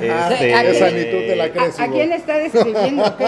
[0.00, 1.78] Este, ¿A Esa ni tú te la crees.
[1.80, 3.02] ¿A, a quién está describiendo?
[3.16, 3.24] qué?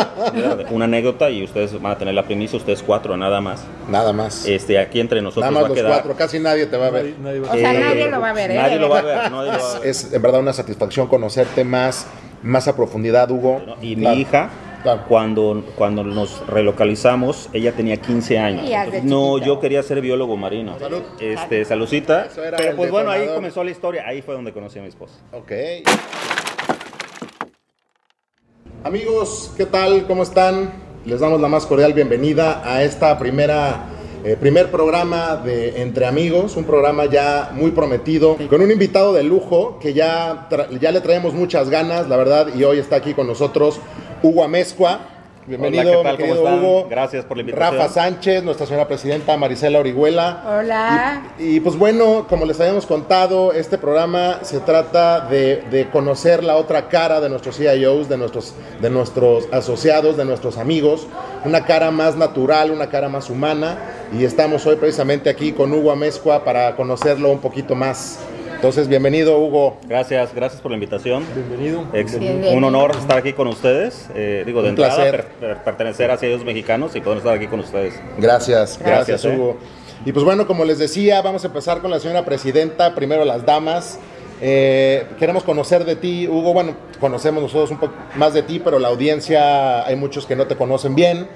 [0.70, 3.64] una anécdota y ustedes van a tener la primicia, ustedes cuatro nada más.
[3.88, 4.46] Nada más.
[4.46, 5.92] Este, aquí entre nosotros Nada más va a los quedar.
[5.92, 7.04] cuatro, casi nadie te va a ver.
[7.06, 8.54] Nadie- nadie va a O sea, Eh, nadie lo va a ver, ¿eh?
[8.54, 9.88] Nadie lo va a ver, nadie lo va a ver.
[9.88, 12.06] Es en verdad una satisfacción conocerte más,
[12.42, 13.62] más a profundidad, Hugo.
[13.80, 14.14] Y Claro.
[14.16, 14.50] mi hija,
[14.82, 15.04] Claro.
[15.08, 18.64] cuando, cuando nos relocalizamos, ella tenía 15 años.
[19.04, 19.46] No, chiquita.
[19.46, 20.78] yo quería ser biólogo marino.
[20.78, 21.02] Salud.
[21.20, 22.28] Este, saludcita.
[22.56, 24.04] Pero pues bueno, ahí comenzó la historia.
[24.06, 25.14] Ahí fue donde conocí a mi esposa.
[25.32, 25.52] Ok.
[28.84, 30.08] Amigos, ¿qué tal?
[30.08, 30.72] ¿Cómo están?
[31.06, 33.86] Les damos la más cordial bienvenida a esta primera
[34.24, 39.22] eh, primer programa de Entre Amigos, un programa ya muy prometido, con un invitado de
[39.22, 40.48] lujo que ya,
[40.80, 43.78] ya le traemos muchas ganas, la verdad, y hoy está aquí con nosotros
[44.20, 45.00] Hugo Amezcua.
[45.44, 46.02] Bienvenido, Hola, ¿qué tal?
[46.04, 46.58] ¿Cómo querido están?
[46.64, 46.86] Hugo.
[46.88, 47.76] Gracias por la invitación.
[47.76, 50.44] Rafa Sánchez, nuestra señora presidenta Marisela Orihuela.
[50.46, 51.22] Hola.
[51.36, 56.44] Y, y, pues bueno, como les habíamos contado, este programa se trata de, de conocer
[56.44, 61.08] la otra cara de nuestros CIOs, de nuestros, de nuestros asociados, de nuestros amigos,
[61.44, 63.78] una cara más natural, una cara más humana.
[64.16, 68.20] Y estamos hoy precisamente aquí con Hugo Amezcua para conocerlo un poquito más.
[68.62, 69.76] Entonces, bienvenido Hugo.
[69.88, 71.24] Gracias, gracias por la invitación.
[71.34, 71.84] Bienvenido.
[71.92, 72.52] Ex- Bienvenido.
[72.56, 74.08] un honor estar aquí con ustedes.
[74.14, 75.24] Eh, digo, de Un entrada, placer.
[75.26, 77.94] per- per- pertenecer a ellos mexicanos y poder estar aquí con ustedes.
[78.18, 79.36] Gracias, gracias, Gracias, eh.
[79.36, 79.56] Hugo.
[80.06, 83.44] Y pues bueno, como les decía, vamos a empezar con la señora presidenta, primero las
[83.44, 83.98] damas.
[84.40, 86.52] Eh, queremos conocer de ti, Hugo.
[86.52, 90.46] Bueno, conocemos nosotros un poco más de ti, pero la audiencia hay muchos que no
[90.46, 91.26] te conocen bien.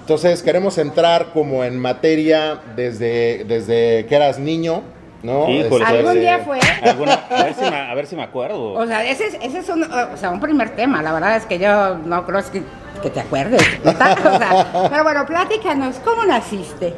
[0.00, 4.82] Entonces queremos entrar como en materia desde, desde que eras niño,
[5.24, 5.48] ¿no?
[5.48, 6.60] Híjole, Este, ¿Algún día fue?
[6.82, 8.74] Alguna- a, ver si me, a ver si me acuerdo.
[8.74, 11.02] O sea, ese es, ese es un, o sea, un primer tema.
[11.02, 12.62] La verdad es que yo no creo que,
[13.02, 13.62] que te acuerdes.
[13.84, 16.94] O sea, pero bueno, pláticanos, ¿cómo naciste?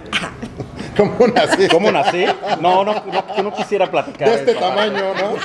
[0.96, 1.68] ¿Cómo nací?
[1.68, 2.24] ¿Cómo nací?
[2.60, 4.28] No, no, no, no quisiera platicar.
[4.28, 4.60] De este eso.
[4.60, 5.36] tamaño, ¿no?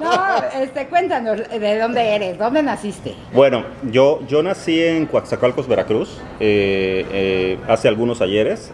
[0.00, 2.38] No, este, cuéntanos, ¿de dónde eres?
[2.38, 3.14] ¿Dónde naciste?
[3.32, 8.70] Bueno, yo, yo nací en Coaxacualcos, Veracruz, eh, eh, hace algunos ayeres,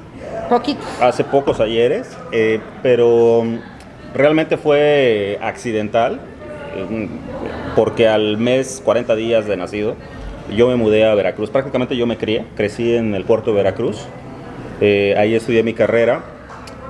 [0.48, 0.82] Poquito.
[1.00, 3.58] hace pocos ayeres, eh, pero mm,
[4.14, 6.20] realmente fue accidental,
[7.76, 9.94] porque al mes, 40 días de nacido,
[10.56, 11.50] yo me mudé a Veracruz.
[11.50, 14.06] Prácticamente yo me crié, crecí en el puerto de Veracruz,
[14.82, 16.22] eh, ahí estudié mi carrera,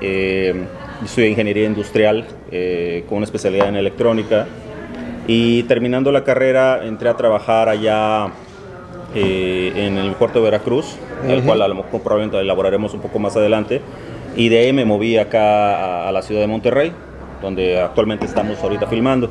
[0.00, 0.64] eh,
[1.04, 4.46] estudié ingeniería industrial eh, con una especialidad en electrónica
[5.26, 8.28] y terminando la carrera entré a trabajar allá
[9.14, 10.96] eh, en el puerto de Veracruz,
[11.28, 13.82] el cual a lo mejor probablemente elaboraremos un poco más adelante.
[14.36, 16.92] Y de ahí me moví acá a, a la ciudad de Monterrey,
[17.42, 19.28] donde actualmente estamos ahorita filmando,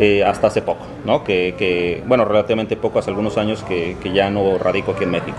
[0.00, 1.22] eh, hasta hace poco, ¿no?
[1.22, 5.12] Que, que, bueno, relativamente poco, hace algunos años que, que ya no radico aquí en
[5.12, 5.36] México.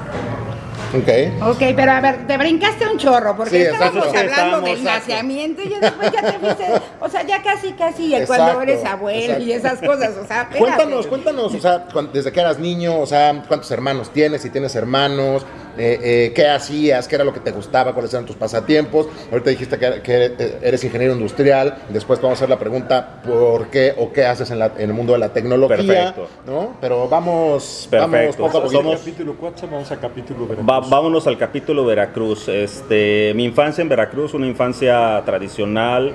[0.96, 1.50] Ok.
[1.50, 4.20] Ok, pero a ver, te brincaste un chorro, porque Sí, estábamos exacto.
[4.20, 5.10] hablando Estábamos, del exacto.
[5.14, 6.66] nacimiento y ya después ya te fuiste,
[7.00, 9.44] o sea, ya casi, casi, cuando Exacto, eres abuelo exacto.
[9.44, 10.58] y esas cosas, o sea, espérate.
[10.60, 14.76] Cuéntanos, cuéntanos, o sea, desde que eras niño, o sea, cuántos hermanos tienes, si tienes
[14.76, 15.46] hermanos,
[15.78, 19.08] eh, eh, qué hacías, qué era lo que te gustaba, cuáles eran tus pasatiempos.
[19.32, 23.94] Ahorita dijiste que, que eres ingeniero industrial, después vamos a hacer la pregunta por qué
[23.98, 26.28] o qué haces en, la- en el mundo de la tecnología, Perfecto.
[26.46, 26.76] ¿no?
[26.82, 28.44] Pero vamos, vamos Perfecto.
[28.44, 28.82] poco a poquito.
[28.82, 30.70] Somos- capítulo 4, vamos a capítulo Veracruz.
[30.70, 32.48] Va- vámonos al capítulo Veracruz.
[32.48, 36.14] Este, mi infancia en Veracruz, una infancia tradicional,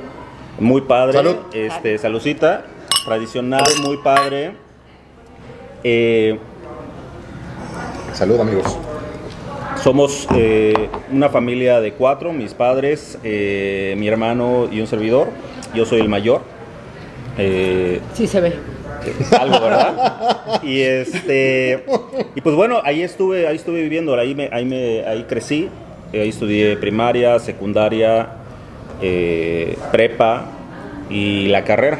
[0.58, 1.14] muy padre.
[1.14, 1.36] Salud.
[1.52, 2.64] Este, saludcita,
[3.04, 4.54] tradicional, muy padre.
[5.84, 6.38] Eh,
[8.12, 8.76] Salud, amigos.
[9.82, 15.28] Somos eh, una familia de cuatro, mis padres, eh, mi hermano y un servidor.
[15.74, 16.42] Yo soy el mayor.
[17.38, 18.52] Eh, Sí se ve.
[19.38, 20.60] algo, ¿verdad?
[20.62, 21.84] Y este
[22.36, 25.68] y pues bueno, ahí estuve, ahí estuve viviendo, ahí me, ahí me, ahí crecí,
[26.12, 28.28] ahí estudié primaria, secundaria,
[29.00, 30.44] eh, prepa
[31.10, 31.98] y la carrera.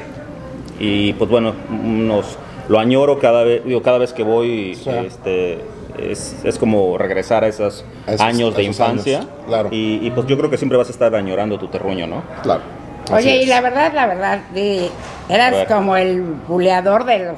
[0.78, 2.38] Y pues bueno, nos
[2.68, 4.90] lo añoro cada vez, digo, cada vez que voy, Sí.
[5.06, 5.58] este
[5.98, 9.18] es, es como regresar a esos, A esos- años a de esos infancia.
[9.18, 9.68] años, claro.
[9.72, 12.22] Y, y, pues yo creo que siempre vas a estar añorando tu terruño, ¿no?
[12.42, 12.62] Claro.
[13.10, 14.88] Así Oye, y la verdad, la verdad, de-
[15.28, 15.66] eras ver.
[15.66, 17.36] como el buleador de los,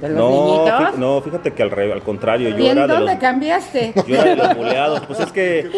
[0.00, 0.80] de los No, niñitos.
[0.80, 3.20] fí- no, fíjate que al, re- al contrario, yo ¿Y en era de dónde los,
[3.20, 3.92] cambiaste?
[4.06, 5.00] Yo era de los buleados.
[5.06, 5.70] Pues es que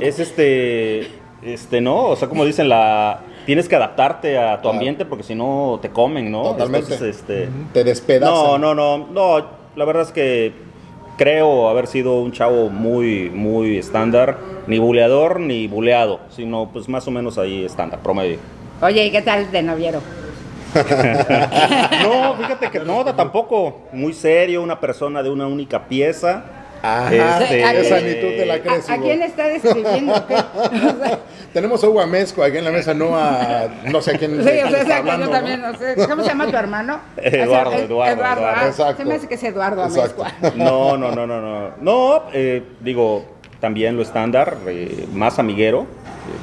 [0.00, 1.10] es este,
[1.42, 2.04] este, ¿no?
[2.06, 4.70] O sea, como dicen, la tienes que adaptarte a tu Claro.
[4.76, 6.42] ambiente porque si no te comen, ¿no?
[6.52, 6.92] Totalmente.
[6.94, 8.34] Entonces, este, Te despedazan.
[8.34, 9.46] no, no, no, no.
[9.74, 10.52] La verdad es que
[11.16, 17.06] creo haber sido un chavo muy, muy estándar, ni buleador ni buleado, sino pues más
[17.08, 18.38] o menos ahí estándar, promedio.
[18.80, 20.00] Oye, ¿y qué tal de noviero?
[22.02, 23.78] No, fíjate que no, tampoco.
[23.92, 26.44] Muy serio, una persona de una única pieza.
[26.86, 30.26] Ajá, Este, esa ni tú te la crees, ¿A, a quién está describiendo?
[30.26, 30.34] ¿Qué?
[30.66, 31.18] O sea,
[31.52, 34.40] Tenemos a Hugo Amezco aquí en la mesa, no a no sé a quién, Sí,
[34.40, 35.36] o sea, está exacto, hablando, yo ¿no?
[35.36, 35.94] también, no sé.
[36.08, 37.00] ¿Cómo se llama tu hermano?
[37.16, 38.46] Eduardo, O sea, Eduardo, Eduardo.
[38.46, 38.96] ah, Exacto.
[39.02, 39.82] Se me hace que es Eduardo.
[39.82, 40.32] Amezcua.
[40.56, 41.70] No, no, no, no, no.
[41.80, 43.24] No, eh, digo,
[43.60, 45.86] también lo estándar, eh, más amiguero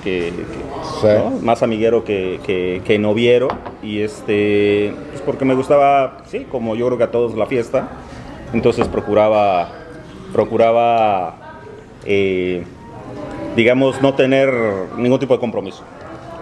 [0.04, 0.64] que, que-
[1.02, 1.08] Sí.
[1.18, 1.30] ¿no?
[1.42, 3.48] más amiguero que, que, que noviero.
[3.84, 7.88] Y este, pues porque me gustaba, sí, como yo creo que a todos la fiesta.
[8.54, 9.70] Entonces procuraba,
[10.34, 11.36] procuraba,
[12.06, 12.64] eh,
[13.56, 14.52] digamos, no tener
[14.98, 15.84] ningún tipo de compromiso.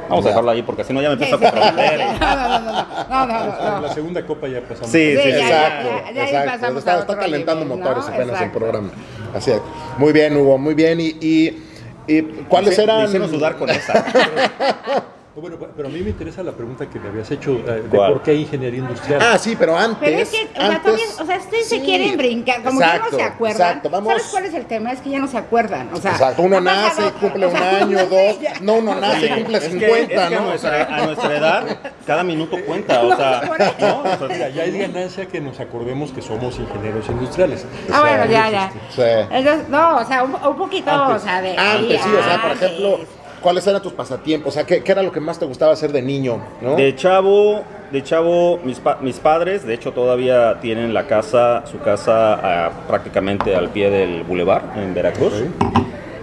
[0.10, 1.56] Vamos a dejarlo ahí porque si no ya me Sí, empiezo sí, a sí.
[1.56, 2.00] comprometer.
[2.20, 2.74] No, no, no, no,
[3.10, 3.82] no, no, no, En no.
[3.82, 4.90] la segunda copa ya pasamos.
[4.90, 5.30] Sí, Sí, sí, sí.
[5.40, 6.80] Exacto, ya, ya, ya exacto.
[6.80, 8.10] Está, está calentando nivel, motores ¿no?
[8.14, 8.60] apenas el Exacto.
[8.60, 8.90] programa.
[9.34, 9.62] Así es.
[9.98, 11.00] Muy bien, Hugo, muy bien.
[11.00, 11.64] ¿Y, y,
[12.08, 13.06] y cuáles Me eran?
[13.06, 14.04] hicieron sudar con esa.
[15.34, 18.12] Bueno, pero a mí me interesa la pregunta que me habías hecho eh, de ¿Cuál?
[18.14, 19.22] por qué ingeniería industrial.
[19.24, 19.98] Ah, sí, pero antes.
[20.02, 22.88] Pero es que, o sea, antes- todavía, o sea, ustedes se quieren brincar, como ya
[22.98, 23.68] Exacto, no se acuerdan.
[23.70, 24.10] Exacto, vamos.
[24.12, 24.92] ¿Sabes cuál es el tema?
[24.92, 25.90] Es que ya no se acuerdan.
[25.94, 28.42] O sea, Exacto, uno nace, cumple o un sea, año, dos.
[28.42, 30.38] ya- No, uno nace, Sí, cumple es que- 50, es que a ¿no?
[30.38, 33.74] O nuestra, sea, a nuestra edad, cada minuto cuenta, o sea, por eso.
[33.80, 34.02] ¿no?
[34.02, 37.66] O sea, Mira, ya es ganancia que nos acordemos que somos ingenieros industriales.
[37.90, 38.72] Ah, bueno, ya, ya.
[38.94, 39.02] Sí.
[39.32, 41.22] Entonces, no, o sea, un, un poquito, Antes.
[41.24, 41.58] o sea, de.
[41.58, 43.00] Antes, sí, o sea, por ejemplo,
[43.42, 44.50] ¿cuáles eran tus pasatiempos?
[44.50, 46.40] O sea, ¿qué, qué era lo que más te gustaba hacer de niño?
[46.62, 46.76] ¿no?
[46.76, 51.80] De chavo, de chavo, mis, pa- mis padres, de hecho, todavía tienen la casa, su
[51.80, 55.34] casa prácticamente al pie del bulevar en Veracruz.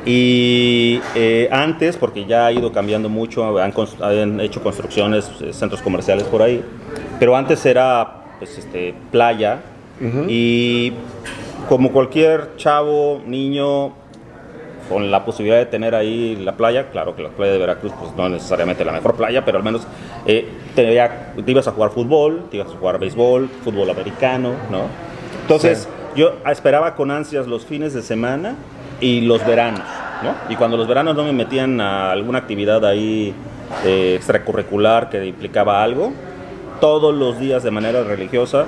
[0.06, 6.24] Y eh, antes, porque ya ha ido cambiando mucho, han, hecho construcciones, eh, centros comerciales
[6.24, 6.64] por ahí,
[7.18, 9.58] pero antes era pues, este, playa
[10.28, 10.92] y
[11.68, 13.92] como cualquier chavo, niño,
[14.88, 18.12] con la posibilidad de tener ahí la playa, claro que la playa de Veracruz pues
[18.16, 19.86] no es necesariamente la mejor playa, pero al menos
[20.26, 24.52] eh, te, veía- te ibas a jugar fútbol, te ibas a jugar béisbol, fútbol americano,
[24.70, 24.82] ¿no?
[25.42, 28.56] Entonces yo esperaba con ansias los fines de semana
[29.00, 29.82] y los veranos,
[30.22, 30.34] ¿no?
[30.52, 33.34] Y cuando los veranos no me metían a alguna actividad ahí
[33.84, 36.12] eh, extracurricular que implicaba algo,
[36.80, 38.66] todos los días de manera religiosa.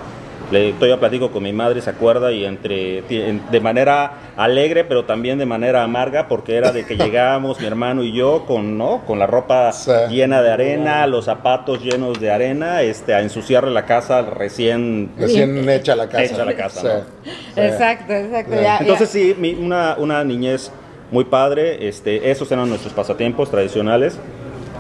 [0.51, 5.39] Le, todavía platico con mi madre, se acuerda, y entre de manera alegre, pero también
[5.39, 9.03] de manera amarga, porque era de que llegábamos mi hermano y yo con, ¿no?
[9.07, 9.91] con la ropa Sí.
[10.11, 15.11] llena de arena, los zapatos llenos de arena, este, a ensuciarle la casa recién.
[15.17, 16.25] Recién hecha la casa.
[16.25, 16.87] Hecha la casa, Sí.
[16.89, 17.33] ¿no?
[17.55, 17.61] Sí.
[17.61, 18.53] Exacto, exacto.
[18.57, 18.63] Sí.
[18.63, 19.21] ya- Entonces ya.
[19.21, 20.73] sí, mi- una, una niñez
[21.13, 24.19] muy padre, este, esos eran nuestros pasatiempos tradicionales.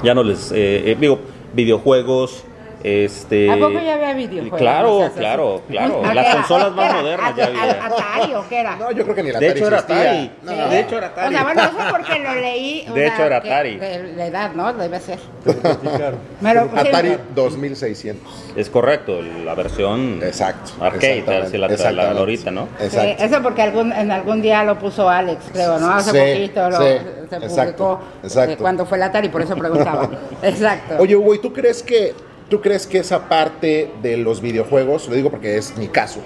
[0.02, 1.18] Ya no les, eh, eh, digo,
[1.54, 2.44] videojuegos,
[2.82, 3.50] este...
[3.50, 4.58] ¿A poco ya había videojuegos?
[4.58, 5.18] Claro, O sea, sí.
[5.18, 6.02] claro, claro.
[6.04, 7.84] ¿A Las consolas más modernas ¿A- ya había.
[7.86, 8.76] ¿Atari o qué era?
[8.76, 9.78] No, yo creo que ni la De Atari hecho era.
[9.78, 10.30] Atari.
[10.42, 10.68] No, Sí, no.
[10.68, 11.28] de hecho era Atari.
[11.28, 12.86] O sea, bueno, eso porque lo leí.
[12.94, 13.76] De hecho, era que- Atari.
[13.76, 14.72] De la edad, ¿no?
[14.72, 15.18] Debe ser.
[16.74, 18.52] Atari 2600.
[18.56, 20.72] Es correcto, la versión Exacto.
[20.80, 21.24] arcade,
[21.58, 22.68] la, la- ahorita, ¿no?
[22.78, 23.24] Sí, Exacto.
[23.24, 25.92] eso porque algún, en algún día lo puso Alex, creo, ¿no?
[25.92, 26.84] Hace Sí, poquito lo, sí,
[27.28, 28.52] se exacto, publicó exacto.
[28.52, 30.08] eh, cuando fue la Atari, por eso preguntaba.
[30.42, 30.96] Exacto.
[30.98, 32.14] Oye, Hugo, ¿y tú crees que
[32.50, 36.20] tú crees que esa parte de los videojuegos, lo digo porque es mi caso,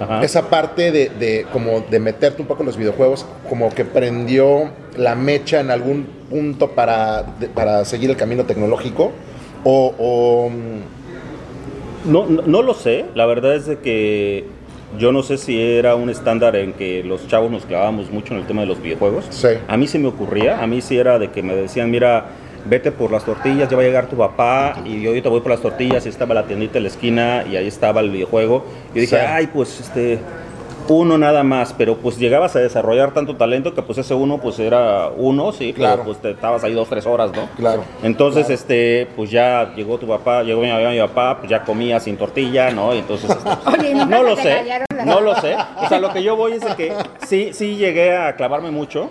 [0.00, 0.22] Ajá.
[0.24, 4.70] esa parte de, de como de meterte un poco en los videojuegos, como que prendió
[4.96, 9.10] la mecha en algún punto para, de- para seguir el camino tecnológico?
[9.64, 14.44] O, o, mm, No, no, no lo sé, la verdad es de que
[14.98, 18.40] yo no sé si era un estándar en que los chavos nos clavábamos mucho en
[18.40, 19.24] el tema de los videojuegos.
[19.30, 19.48] Sí.
[19.66, 22.26] A mí sí me ocurría, a mí sí era de que me decían, mira,
[22.66, 25.50] vete por las tortillas, ya va a llegar tu papá y yo ahorita voy por
[25.50, 28.64] las tortillas y estaba la tiendita en la esquina y ahí estaba el videojuego.
[28.94, 29.26] Yo dije, Sí.
[29.26, 30.18] ay, pues este
[30.86, 34.58] uno nada más, pero pues llegabas a desarrollar tanto talento que pues ese uno pues
[34.58, 36.02] era uno, sí, Claro.
[36.02, 37.48] pero pues te estabas ahí dos, tres horas, ¿no?
[37.56, 37.84] Claro.
[38.02, 42.18] Entonces, este, pues ya llegó tu papá, llegó mi, mi papá, pues ya comía sin
[42.18, 42.94] tortilla, ¿no?
[42.94, 44.62] Y entonces, este, Oye, ¿y nunca no lo sé,
[45.06, 45.56] no lo sé.
[45.82, 46.92] O sea, lo que yo voy es de que
[47.26, 49.08] sí, sí llegué a clavarme mucho,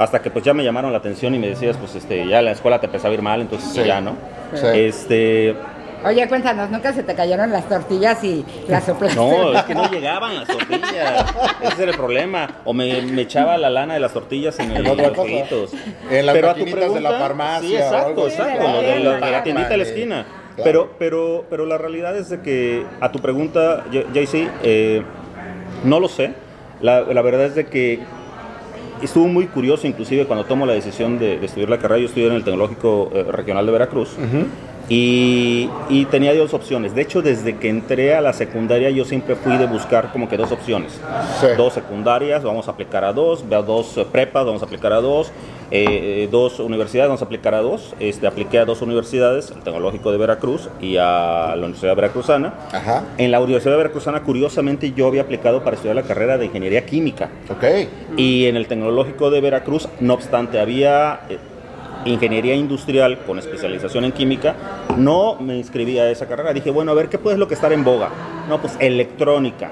[0.00, 2.52] hasta que pues ya me llamaron la atención y me decías, pues este, ya la
[2.52, 3.84] escuela te empezó a ir mal, entonces Sí.
[3.84, 4.16] ya, ¿no?
[4.54, 4.66] Sí.
[4.72, 5.54] Este,
[6.02, 9.16] Oye, cuéntanos, ¿nunca se te cayeron las tortillas y las soplaste?
[9.20, 12.48] no, es que no llegaban las tortillas, ese era el problema.
[12.64, 14.96] O me, me echaba la lana de las tortillas en, el, En los.
[16.10, 18.64] En las Pero a tu maquinitas de la farmacia Sí, o exacto, exacto, Sí, de
[18.64, 20.24] la, de la Pac-Man, tiendita de la esquina.
[20.56, 20.64] claro.
[20.64, 25.02] Pero, pero, pero la realidad es de que a tu pregunta, JC, eh,
[25.84, 26.32] no lo sé.
[26.80, 27.98] La, la verdad es de que
[29.02, 32.26] estuvo muy curioso, inclusive cuando tomo la decisión de, de estudiar la carrera, yo estudié
[32.28, 34.16] en el Tecnológico eh, Regional de Veracruz.
[34.88, 36.96] Y, y tenía dos opciones.
[36.96, 40.36] De hecho, desde que entré a la secundaria, yo siempre fui de buscar como que
[40.36, 41.00] dos opciones.
[41.40, 41.46] Sí.
[41.56, 45.30] Dos secundarias, vamos a aplicar a dos, dos eh, prepas, vamos a aplicar a dos.
[45.70, 47.94] Eh, dos universidades, vamos a aplicar a dos.
[48.00, 52.54] Este, apliqué a dos universidades, el Tecnológico de Veracruz y a la Universidad Veracruzana.
[52.72, 53.04] Ajá.
[53.18, 57.30] En la Universidad Veracruzana, curiosamente, yo había aplicado para estudiar la carrera de Ingeniería Química.
[57.48, 57.64] Ok.
[58.16, 61.38] Y en el Tecnológico de Veracruz, no obstante, había eh,
[62.04, 64.56] ingeniería industrial con especialización en química.
[64.96, 66.52] No me inscribí a esa carrera.
[66.52, 68.10] Dije, bueno, a ver, ¿qué puede lo que estar en boga?
[68.48, 69.70] No, pues electrónica.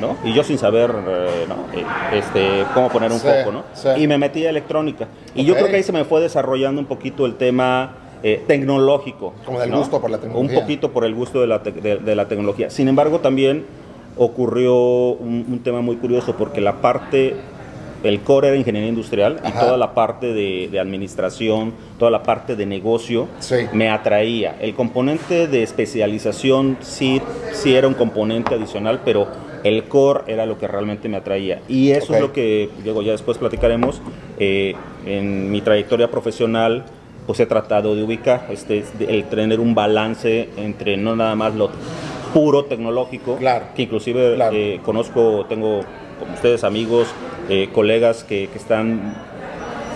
[0.00, 0.16] ¿No?
[0.24, 1.54] Y yo sin saber eh, ¿no?
[1.78, 1.84] Eh,
[2.18, 3.64] este, cómo poner un Sí, foco, ¿no?
[3.74, 3.88] sí.
[3.98, 5.08] Y me metí a electrónica.
[5.34, 7.92] Y yo creo que ahí se me fue desarrollando un poquito el tema
[8.22, 9.34] eh, tecnológico.
[9.46, 9.78] Como del ¿no?
[9.78, 10.56] gusto por la tecnología.
[10.56, 12.70] Un poquito por el gusto de la, de- de la tecnología.
[12.70, 13.64] Sin embargo, también
[14.16, 17.34] ocurrió un, un tema muy curioso porque la parte,
[18.02, 19.60] el core era ingeniería industrial y Ajá.
[19.60, 23.56] toda la parte de, de administración, toda la parte de negocio Sí.
[23.72, 24.56] me atraía.
[24.60, 29.28] El componente de especialización sí, sí era un componente adicional, pero
[29.64, 31.60] el core era lo que realmente me atraía.
[31.68, 32.16] Y eso Ok.
[32.16, 34.00] es lo que, Diego, ya después platicaremos,
[34.38, 34.74] eh,
[35.06, 36.84] en mi trayectoria profesional,
[37.26, 41.70] pues he tratado de ubicar, este, el tener un balance entre no nada más lo
[42.34, 43.66] puro tecnológico, Claro.
[43.74, 44.56] que inclusive Claro.
[44.56, 45.80] eh, conozco, tengo
[46.18, 47.08] como ustedes amigos,
[47.48, 49.14] eh, colegas que, que están,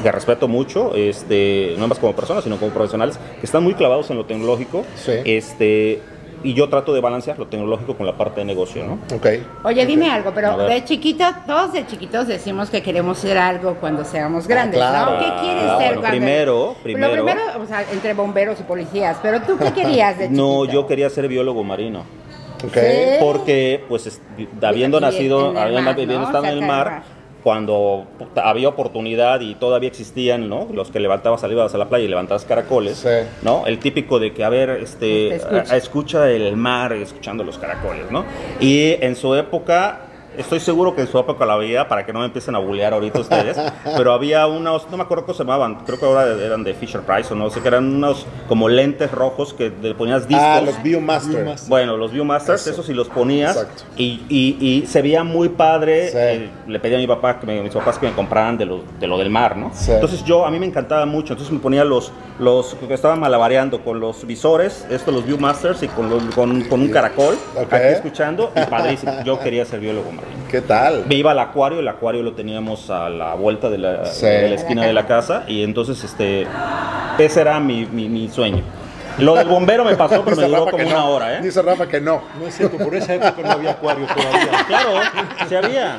[0.03, 4.11] que respeto mucho, este, no más como personas, sino como profesionales, que están muy clavados
[4.11, 5.13] en lo tecnológico, Sí.
[5.25, 6.01] este,
[6.45, 8.99] y yo trato de balancear lo tecnológico con la parte de negocio, ¿no?
[9.17, 9.27] Ok.
[9.65, 13.75] Oye, dime algo, A pero de chiquitos, todos de chiquitos decimos que queremos ser algo
[13.81, 15.13] cuando seamos grandes, claro.
[15.13, 15.19] ¿no?
[15.19, 18.63] ¿Qué quieres Ah, ser bueno, cuando primero, Pero primero- primero, o sea, entre bomberos y
[18.65, 20.43] policías, pero tú qué querías de chiquito?
[20.43, 22.01] No, yo quería ser biólogo marino.
[22.65, 22.75] Ok.
[22.75, 22.81] Sí.
[23.21, 24.21] Porque, pues, es-
[24.63, 27.03] habiendo nacido, habiendo, estado en el mar.
[27.45, 30.67] Cuando había oportunidad y todavía existían, ¿no?
[30.73, 33.09] Los que levantabas, salías a la playa y levantabas caracoles, Sí.
[33.43, 33.67] ¿no?
[33.67, 35.57] El típico de que, a ver, este, Te escucha.
[35.71, 38.25] a- a- escucha el mar escuchando los caracoles, ¿no?
[38.61, 40.01] Y en su época...
[40.37, 42.93] Estoy seguro que en su época la había, para que no me empiecen a bullear
[42.93, 43.57] ahorita ustedes,
[43.97, 47.03] pero había unos, no me acuerdo cómo se llamaban, creo que ahora eran de Fisher
[47.03, 50.45] Price o no sé, que eran unos como lentes rojos que le ponías discos.
[50.47, 51.35] Ah, los Viewmaster.
[51.37, 51.69] Viewmaster.
[51.69, 52.71] Bueno, los Viewmasters, Eso.
[52.73, 53.85] esos sí los ponías Exacto.
[53.97, 56.09] y, y- y se veía muy padre.
[56.11, 56.17] Sí.
[56.19, 58.83] eh, le pedí a mi papá, que me- mis papás que me compraran de lo,
[58.99, 59.71] de lo del mar, ¿no?
[59.75, 59.93] Sí.
[59.93, 63.83] Entonces yo, a mí me encantaba mucho, entonces me ponía los, los que estaban malabareando
[63.85, 67.73] con los visores, estos los Viewmasters y con, los- con, con un caracol, Ok.
[67.73, 69.13] aquí escuchando, y padrísimo.
[69.25, 70.24] Yo quería ser biólogo marino.
[70.51, 71.05] ¿Qué tal?
[71.07, 74.27] Me iba al acuario, el acuario lo teníamos a la vuelta de la, Sí.
[74.27, 76.47] de la esquina de la casa y entonces este
[77.19, 78.63] ese era mi, mi- mi sueño.
[79.17, 81.11] Lo del bombero me pasó, pero me Dice duró Rafa como una no.
[81.11, 81.41] hora, ¿eh?
[81.41, 82.23] Dice Rafa que no.
[82.41, 84.51] No es cierto, por esa época no había acuario todavía.
[84.67, 84.91] Claro,
[85.49, 85.99] sí había.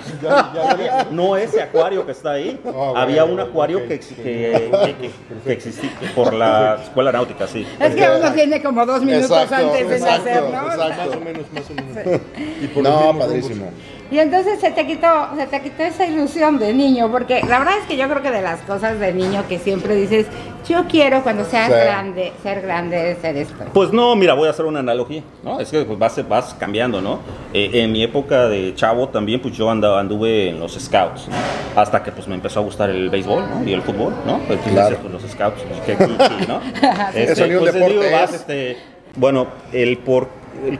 [0.69, 1.07] Había.
[1.11, 2.59] No ese acuario que está ahí.
[2.61, 3.87] bueno, había un acuario ok.
[3.87, 5.11] que, que, que-
[5.45, 7.65] que- existía por la escuela náutica, sí.
[7.79, 10.73] Es que uno tiene como dos minutos Exacto, antes de exacto, nacer, ¿no?
[10.73, 10.89] exacto.
[11.05, 12.21] Más o menos, más o menos.
[12.61, 13.69] Y por No, padrísimo.
[14.11, 17.73] Y entonces se te quitó, se te quitó esa ilusión de niño, porque la verdad
[17.81, 20.27] es que yo creo que de las cosas de niño que siempre dices,
[20.69, 21.73] yo quiero cuando sea Sí.
[21.73, 23.63] grande, ser grande, ser esto.
[23.73, 25.59] Pues no, mira, voy a hacer una analogía, ¿no?
[25.59, 27.19] Es que pues, vas, vas cambiando, ¿no?
[27.53, 31.35] Eh, en mi época de chavo también, pues yo andaba, anduve en los scouts, ¿no?
[31.75, 33.67] hasta que pues me empezó a gustar el béisbol, ¿no?
[33.67, 34.37] Y el fútbol, ¿no?
[34.37, 34.97] Entonces, Claro.
[35.01, 36.07] pues, los scouts, pues, qué
[36.47, 36.61] ¿no?
[37.13, 38.35] Eso ni un pues, deporte digo, vas, es.
[38.41, 38.77] este,
[39.15, 40.29] bueno, el por,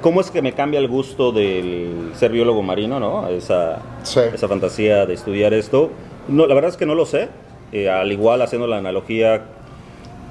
[0.02, 3.28] cómo es que me cambia el gusto del ser biólogo marino, ¿no?
[3.30, 4.22] Esa, Sí.
[4.34, 5.90] esa fantasía de estudiar esto.
[6.28, 7.30] No, la verdad es que no lo sé.
[7.72, 9.42] Eh, al igual haciendo la analogía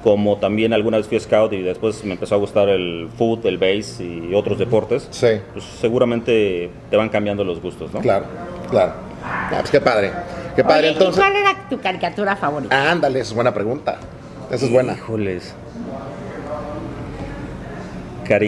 [0.02, 3.56] como también alguna vez fui scout y después me empezó a gustar el foot, el
[3.58, 5.28] base y otros deportes, Sí.
[5.52, 8.00] pues seguramente te van cambiando los gustos, ¿no?
[8.00, 8.26] Claro,
[8.70, 8.92] claro.
[9.24, 10.10] Ah, pues qué padre.
[10.54, 10.80] Qué padre.
[10.80, 11.22] Oye, ¿y Entonces.
[11.24, 12.76] cuál era tu caricatura favorita?
[12.76, 13.96] Ah, ándale, esa es buena pregunta.
[14.50, 14.92] Esa es buena.
[14.92, 15.54] Híjoles.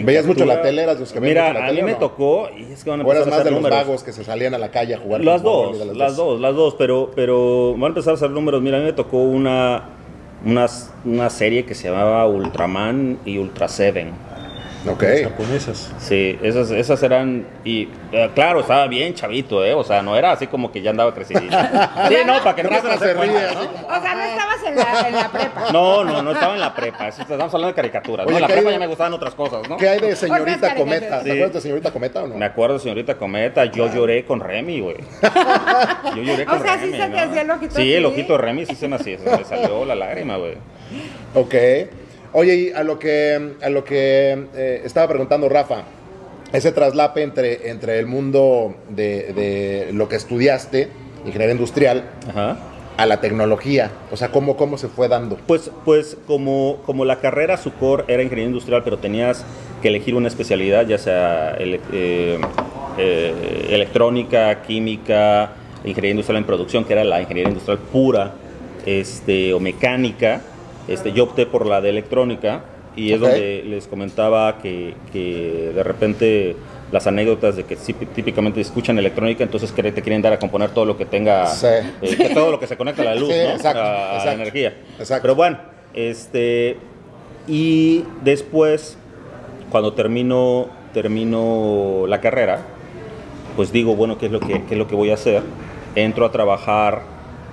[0.03, 0.83] ¿Veías mucho la tele?
[0.83, 1.97] ¿Eras los que Mira, mucho la a tele mí me no?
[1.99, 4.11] tocó y es que van a ¿O eras empezar a más de los vagos que
[4.13, 7.73] se salían a la calle a jugar Las dos, las dos, las dos, pero, pero
[7.73, 8.61] van a empezar a hacer números.
[8.61, 9.83] Mira, a mí me tocó una,
[10.45, 10.65] una,
[11.05, 14.11] una serie que se llamaba Ultraman y Ultra Seven.
[14.89, 15.03] Ok.
[15.23, 15.91] japonesas.
[15.97, 19.73] Sí, esas, esas eran, y eh, claro, estaba bien chavito, ¿eh?
[19.73, 21.57] O sea, no era así como que ya andaba crecidito.
[22.07, 23.61] Sí, no, para que no se se ríe ¿no?
[23.97, 25.71] O sea, no estabas en la, en la prepa.
[25.73, 28.31] No, no, no estaba en la prepa, estamos hablando de caricaturas, ¿no?
[28.35, 29.77] En la ¿qué hay prepa de- ya me gustaban otras cosas, ¿no?
[29.77, 31.19] ¿Qué hay de señorita Cometa?
[31.19, 31.31] ¿Te Sí.
[31.31, 32.35] acuerdas de señorita Cometa o no?
[32.37, 34.97] Me acuerdo, señorita Cometa, yo lloré con Remy, güey.
[36.15, 37.19] Yo lloré O con sea, ¿sí Remy, se te ¿no?
[37.19, 37.93] hacía el ojito Sí, así?
[37.93, 40.53] el ojito de Remy sí se me hacía, se me salió la lágrima, güey.
[41.35, 41.53] Ok.
[42.33, 45.83] Oye, y a lo que, a lo que eh, estaba preguntando Rafa,
[46.53, 50.89] ese traslape entre, entre el mundo de, de lo que estudiaste,
[51.25, 52.57] ingeniería industrial, Ajá.
[52.97, 55.37] a la tecnología, o sea, ¿cómo, cómo se fue dando?
[55.47, 59.45] Pues, pues como, como la carrera, su core era ingeniería industrial, pero tenías
[59.81, 62.39] que elegir una especialidad, ya sea ele- eh,
[62.97, 65.51] eh, electrónica, química,
[65.83, 68.33] ingeniería industrial en producción, que era la ingeniería industrial pura.
[68.85, 70.41] este, o mecánica,
[70.87, 72.61] este, yo opté por la de electrónica
[72.95, 73.27] y es Ok.
[73.27, 76.55] donde les comentaba que, que de repente
[76.91, 80.85] las anécdotas de que típicamente escuchan electrónica, entonces que te quieren dar a componer todo
[80.85, 81.67] lo que tenga, Sí.
[82.01, 83.49] eh, que todo lo que se conecta a la luz, Sí, ¿no?
[83.51, 84.41] exacto, a, a la exacto.
[84.41, 84.73] energía.
[84.97, 85.21] Exacto.
[85.23, 85.57] Pero bueno,
[85.93, 86.77] este,
[87.47, 88.97] y después,
[89.69, 92.61] cuando termino, termino la carrera,
[93.57, 95.41] pues digo, bueno, ¿qué es lo que, qué es lo que voy a hacer?
[95.95, 97.01] Entro a trabajar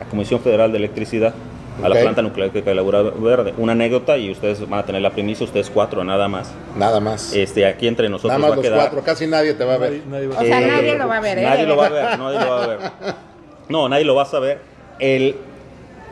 [0.00, 1.34] a Comisión Federal de Electricidad,
[1.82, 3.54] a la planta nuclear que Laura Verde.
[3.58, 6.52] Una anécdota y ustedes van a tener la primicia, ustedes cuatro nada más.
[6.76, 7.32] Nada más.
[7.34, 8.78] Este, aquí entre nosotros Nada más va a los quedar.
[8.78, 9.90] cuatro, casi nadie te va a ver.
[9.90, 11.42] Nadie, nadie va O sea, Eh, nadie lo va a ver, ¿eh?
[11.42, 12.78] Nadie lo va a ver, nadie lo va a ver.
[13.68, 14.58] No, nadie lo va a saber.
[14.98, 15.36] El,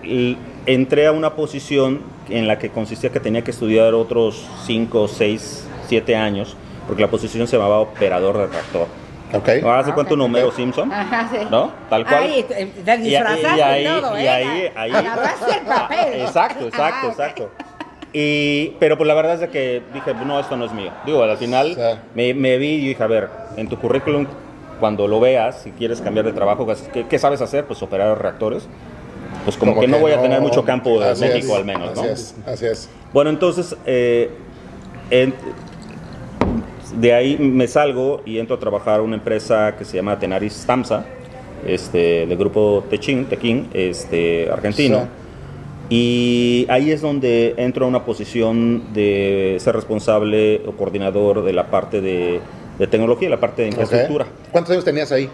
[0.03, 2.01] el- entré a una posición
[2.31, 7.09] en la que consistía que tenía que estudiar otros 5, 6, 7 años, porque la
[7.09, 8.87] posición se llamaba operador de reactor.
[9.35, 9.49] Ok.
[9.63, 10.27] Ahora se cuenta un ok.
[10.27, 11.47] Homero Simpson, Ajá, sí.
[11.51, 11.73] ¿no?
[11.89, 12.19] Tal cual.
[12.25, 14.29] Ay, te, te Y- y- disfrazaste y ahí- todo, y ¿eh?
[14.29, 15.99] ahí- ahí- Agarraste el papel.
[16.01, 17.51] Ah, Exacto, exacto, Ah, exacto.
[18.13, 20.91] Y, pero pues la verdad es de que dije, no, esto no es mío.
[21.07, 21.99] Digo, al final Sí.
[22.15, 24.27] me, me vi y dije, a ver, en tu currículum,
[24.81, 27.65] cuando lo veas, si quieres cambiar de trabajo, ¿qué, qué sabes hacer?
[27.65, 28.69] Pues operar reactores.
[29.45, 31.95] Pues como, que, no voy a tener mucho campo de Así México es, al menos,
[31.97, 32.03] ¿no?
[32.03, 32.91] Así es, así es.
[33.15, 34.31] Bueno, entonces, eh,
[35.11, 35.35] en-
[36.99, 40.65] de ahí me salgo y entro a trabajar a una empresa que se llama Tenaris
[40.67, 41.07] Tamsa,
[41.67, 45.01] este, del grupo Techin, Tequín, este, argentino.
[45.01, 45.07] Sí.
[45.95, 51.67] Y ahí es donde entro a una posición de ser responsable o coordinador de la
[51.71, 52.41] parte de,
[52.79, 54.27] de tecnología, la parte de infraestructura.
[54.51, 55.29] ¿Cuántos años tenías ahí?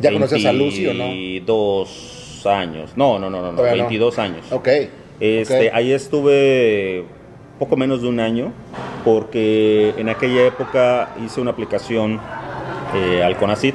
[0.00, 1.04] ¿Ya conocías a Lucy o no?
[1.04, 2.92] 22 años.
[2.96, 3.88] No, no, no, no, no, Todavía no.
[3.88, 4.52] 22 años.
[4.52, 4.68] Ok.
[5.18, 5.70] Este.
[5.72, 7.04] Ahí estuve
[7.58, 8.52] poco menos de un año
[9.04, 12.20] porque en aquella época hice una aplicación
[12.94, 13.74] eh, al CONACIT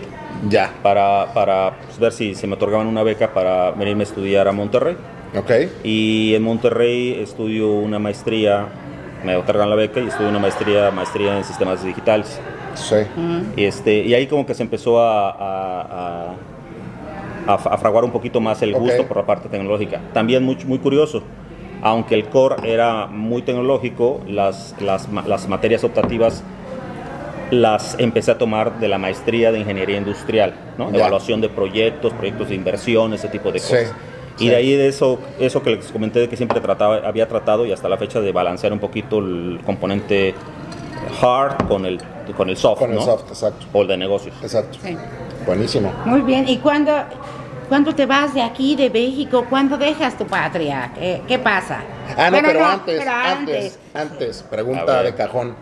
[0.50, 0.72] Ya.
[0.84, 4.52] para, para pues, ver si se me otorgaban una beca para venirme a estudiar a
[4.52, 4.96] Monterrey.
[5.38, 5.52] Ok.
[5.84, 8.68] Y en Monterrey estudio una maestría,
[9.26, 12.40] me otorgan la beca y estudio una maestría, maestría en sistemas digitales.
[12.76, 12.96] Sí.
[13.56, 16.36] Y, este, y ahí como que se empezó a, a,
[17.48, 19.08] a- fraguar un poquito más el gusto Ok.
[19.08, 20.00] por la parte tecnológica.
[20.14, 21.22] También muy, muy curioso,
[21.86, 26.42] aunque el core era muy tecnológico, las, las, ma- las materias optativas
[27.52, 30.90] las empecé a tomar de la maestría de ingeniería industrial, ¿no?
[30.90, 33.90] Evaluación de proyectos, proyectos de inversión, ese tipo de cosas.
[33.90, 34.46] sí.
[34.46, 37.66] Y de ahí de eso, eso que les comenté de que siempre trataba, había tratado
[37.68, 40.34] y hasta la fecha de balancear un poquito el componente
[41.22, 42.00] hard con el,
[42.36, 43.02] con el soft, Con el ¿no?
[43.04, 43.66] soft, exacto.
[43.72, 44.36] O el de negocios.
[44.42, 44.78] Exacto.
[44.84, 44.98] Sí.
[45.46, 45.94] Buenísimo.
[46.04, 46.50] Muy bien.
[46.50, 46.92] ¿Y cuándo,
[47.66, 49.46] cuándo te vas de aquí, de México?
[49.50, 50.92] ¿Cuándo dejas tu patria?
[50.98, 51.82] ¿Qué, qué pasa?
[52.18, 55.56] Ah, no, Bueno, pero, no, antes, pero antes, antes, pregunta de cajón.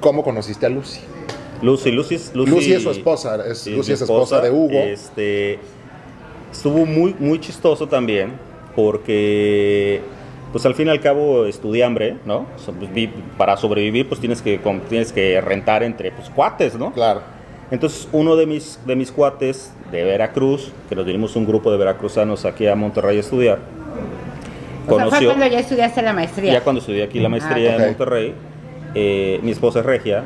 [0.00, 1.00] ¿Cómo conociste a Lucy?
[1.62, 4.72] Lucy, Lucy, es- Lucy, Lucy es su esposa, es- Lucy es esposa de Hugo.
[4.78, 5.60] Este,
[6.50, 8.32] estuvo muy, muy chistoso también
[8.74, 10.00] porque,
[10.50, 12.46] pues al fin y al cabo, estudié hambre, ¿no?
[12.80, 16.92] Pues, para sobrevivir, pues tienes que, tienes que rentar entre pues, cuates, ¿no?
[16.92, 17.22] Claro.
[17.72, 21.78] Entonces, uno de mis, de mis cuates de Veracruz, que nos vinimos un grupo de
[21.78, 26.52] veracruzanos aquí a Monterrey a estudiar, O sea, fue conoció, cuando ya estudiaste la maestría.
[26.52, 28.34] ya cuando estudié aquí la maestría Ah, en Monterrey,
[28.94, 30.22] eh, mi esposa es regia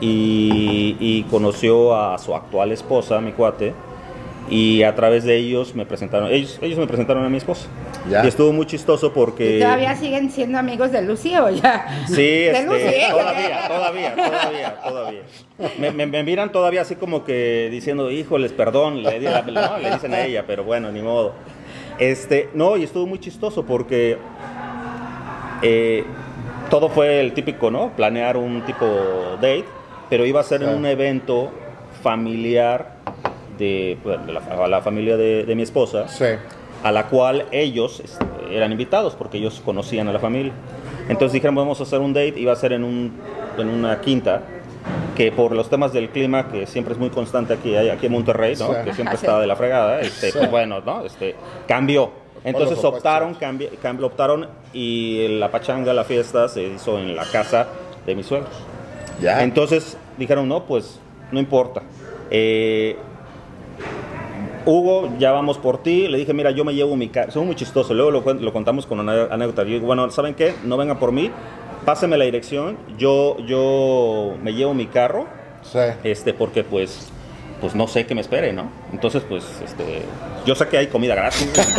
[0.00, 3.74] y, y conoció a su actual esposa, mi cuate,
[4.50, 7.66] y a través de ellos me presentaron, ellos, ellos me presentaron a mi esposa.
[8.08, 8.24] Ya.
[8.24, 9.56] Y estuvo muy chistoso porque...
[9.58, 11.86] ¿Y todavía siguen siendo amigos de Lucy o ya?
[12.06, 15.20] Sí, De este, Lucy, todavía, todavía, todavía, todavía.
[15.78, 19.90] Me, me- me miran todavía así como que diciendo, híjoles, perdón, le, di- no, le
[19.90, 21.34] dicen a ella, pero bueno, ni modo.
[21.98, 24.16] Este, no, y estuvo muy chistoso porque
[25.62, 26.04] eh,
[26.70, 27.90] todo fue el típico, ¿no?
[27.96, 28.86] Planear un tipo
[29.36, 29.64] date,
[30.08, 30.74] pero iba a ser en Sí.
[30.76, 31.50] un evento
[32.02, 32.97] familiar
[33.58, 36.24] de, pues, de la, a la familia de, de mi esposa Sí.
[36.82, 38.02] a la cual ellos
[38.50, 40.52] eran invitados porque ellos conocían a la familia.
[41.08, 43.12] Entonces dijeron, vamos a hacer un date, iba a ser en, un,
[43.58, 44.42] en una quinta,
[45.16, 48.54] que por los temas del clima, que siempre es muy constante aquí, aquí en Monterrey,
[48.58, 48.68] ¿no?
[48.68, 48.72] Sí.
[48.84, 49.26] que siempre Ajá, sí.
[49.26, 50.38] está de la fregada, este, Sí.
[50.38, 51.04] pues bueno, ¿no?
[51.04, 51.34] este,
[51.66, 52.10] cambió.
[52.44, 57.66] Entonces optaron, cambi- cambi- optaron y la pachanga, la fiesta se hizo en la casa
[58.06, 58.52] de mis suegros.
[59.20, 59.42] Ya.
[59.42, 61.00] Entonces dijeron, no, pues
[61.32, 61.82] no importa.
[62.30, 62.96] Eh,
[64.68, 66.08] Hugo, ya vamos por ti.
[66.08, 67.32] Le dije, mira, yo me llevo mi carro.
[67.32, 67.94] Son muy chistoso.
[67.94, 69.62] Luego lo, contamos con una anécdota.
[69.62, 70.52] Yo digo, bueno, ¿saben qué?
[70.62, 71.30] No vengan por mí.
[71.86, 72.76] Pásenme la dirección.
[72.98, 75.26] Yo, yo me llevo mi carro.
[75.62, 75.78] Sí.
[76.04, 77.08] Este, porque pues,
[77.62, 78.70] pues no sé qué me espere, ¿no?
[78.92, 80.02] Entonces, pues, este,
[80.44, 81.48] yo sé que hay comida gratis.
[81.48, 81.74] entonces,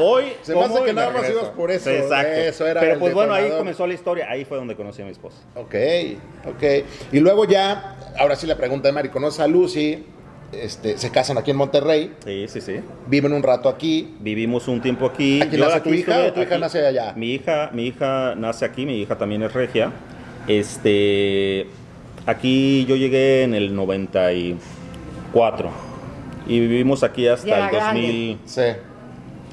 [0.00, 0.24] voy.
[0.42, 2.32] Se me hace que nada más ibas por eso, exacto.
[2.32, 4.26] eso era Pero pues bueno, ahí comenzó la historia.
[4.30, 5.36] Ahí fue donde conocí a mi esposa.
[5.54, 5.74] Ok,
[6.46, 6.62] ok.
[7.12, 10.02] Y luego ya, ahora sí la pregunta de Mari, conoces a Lucy,
[10.52, 12.76] este, se casan aquí en Monterrey, Sí, sí, sí.
[13.06, 14.14] viven un rato aquí.
[14.20, 15.40] Vivimos un tiempo aquí.
[15.42, 17.12] ¿Aquí Yo nace tu hija estuve- o tu hija nace allá?
[17.16, 19.92] Mi hija, mi hija nace aquí, mi hija también es regia.
[20.46, 21.66] Este,
[22.26, 25.70] aquí yo llegué en el 94
[26.46, 28.00] y vivimos aquí hasta Ya el grande.
[28.00, 28.62] 2000, Sí,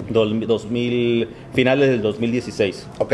[0.09, 2.87] dos- 2000, finales del 2016.
[2.99, 3.13] ok.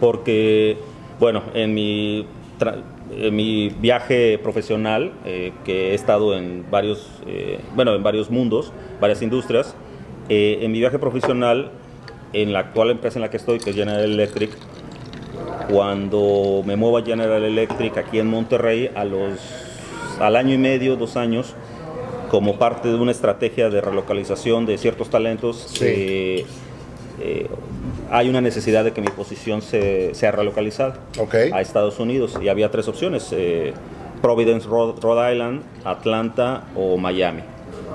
[0.00, 0.76] porque,
[1.20, 2.26] bueno, en mi,
[3.10, 9.22] mi viaje profesional, eh, que he estado en varios, eh, bueno, en varios mundos, varias
[9.22, 9.74] industrias,
[10.28, 11.70] eh, en mi viaje profesional,
[12.32, 14.50] en la actual empresa en la que estoy, que es General Electric,
[15.70, 19.38] cuando me muevo a General Electric aquí en Monterrey, a los,
[20.20, 21.54] al año y medio, dos años,
[22.30, 26.44] como parte de una estrategia de relocalización de ciertos talentos, Sí.
[28.10, 31.34] Hay una necesidad de que mi posición se, sea relocalizada Ok.
[31.52, 33.72] a Estados Unidos y había tres opciones, eh,
[34.22, 37.42] Providence, Rhode, Rhode Island, Atlanta o Miami.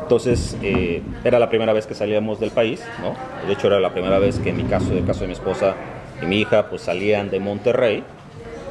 [0.04, 3.16] Entonces, eh, era la primera vez que salíamos del país, ¿no?
[3.48, 5.34] De hecho, era la primera vez que en mi caso, en el caso de mi
[5.34, 5.76] esposa
[6.22, 8.04] y mi hija, pues salían de Monterrey.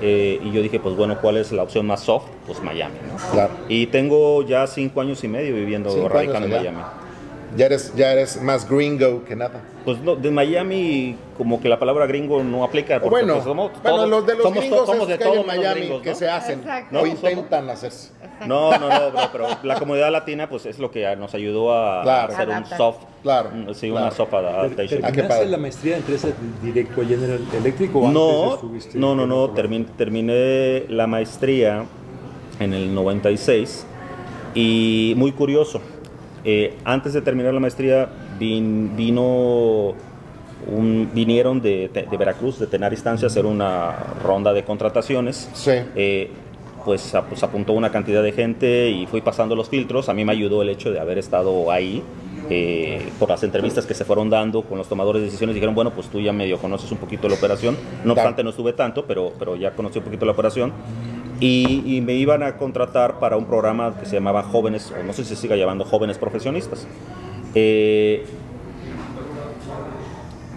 [0.00, 2.26] Eh, y yo dije, pues bueno, ¿cuál es la opción más soft?
[2.46, 3.30] Pues Miami, ¿no?
[3.32, 3.50] Claro.
[3.68, 6.52] Y tengo ya cinco años y medio viviendo, radicando en.
[6.52, 6.78] Miami.
[7.56, 9.62] Ya eres, ya eres más gringo que nada.
[9.84, 12.96] Pues no, de Miami, como que la palabra gringo no aplica.
[13.00, 15.24] porque, bueno, pues, somos bueno, todos- los de los somos, gringos somos es de que
[15.24, 16.14] todos en Miami gringos, que ¿no?
[16.16, 16.98] se hacen Exacto.
[16.98, 18.10] o No, intentan hacerse.
[18.46, 22.02] No, no, no, bro, pero la comunidad latina, pues es lo que nos ayudó a
[22.02, 22.32] Claro.
[22.34, 24.06] hacer un soft, Claro, sí, claro.
[24.06, 25.00] una soft adaptation.
[25.02, 26.28] Ah, qué ¿Terminaste la maestría en empresa
[26.62, 29.68] directo a General Electric o antes No, estuviste no, no, no, otro lado?
[29.68, 31.84] termin- terminé la maestría
[32.60, 33.86] en el 96
[34.54, 35.80] y muy curioso,
[36.44, 39.94] eh, antes de terminar la maestría vin- vino
[40.66, 45.48] un- vinieron de, de Veracruz, de Tenar Instancia, a hacer una ronda de contrataciones.
[45.54, 45.72] Sí.
[45.94, 46.30] Eh,
[46.84, 50.08] pues, pues apuntó una cantidad de gente y fui pasando los filtros.
[50.08, 52.02] A mí me ayudó el hecho de haber estado ahí.
[52.50, 55.90] eh, por las entrevistas que se fueron dando con los tomadores de decisiones, dijeron, bueno,
[55.90, 57.76] pues tú ya medio conoces un poquito la operación.
[58.06, 60.72] No obstante, no estuve tanto, pero, pero ya conocí un poquito la operación.
[61.40, 65.12] Y, y me iban a contratar para un programa que se llamaba Jóvenes, o no
[65.12, 66.86] sé si se siga llamando Jóvenes Profesionistas.
[67.54, 68.24] Eh,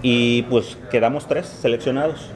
[0.01, 2.29] y pues quedamos tres seleccionados.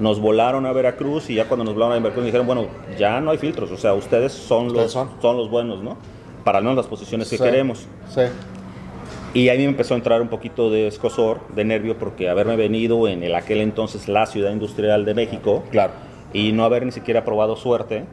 [0.00, 2.66] Nos volaron a Veracruz y ya cuando nos volaron a Veracruz dijeron, bueno,
[2.98, 5.10] ya no hay filtros, o sea, ustedes son Ustedes los, son.
[5.20, 5.96] son los buenos, ¿no?
[6.44, 7.86] Para al menos las posiciones que Sí, queremos.
[8.08, 8.22] Sí.
[9.34, 13.06] Y ahí me empezó a entrar un poquito de escosor, de nervio, porque haberme venido
[13.06, 15.92] en el aquel entonces la ciudad industrial de México Claro.
[16.32, 18.04] Y no haber ni siquiera probado suerte,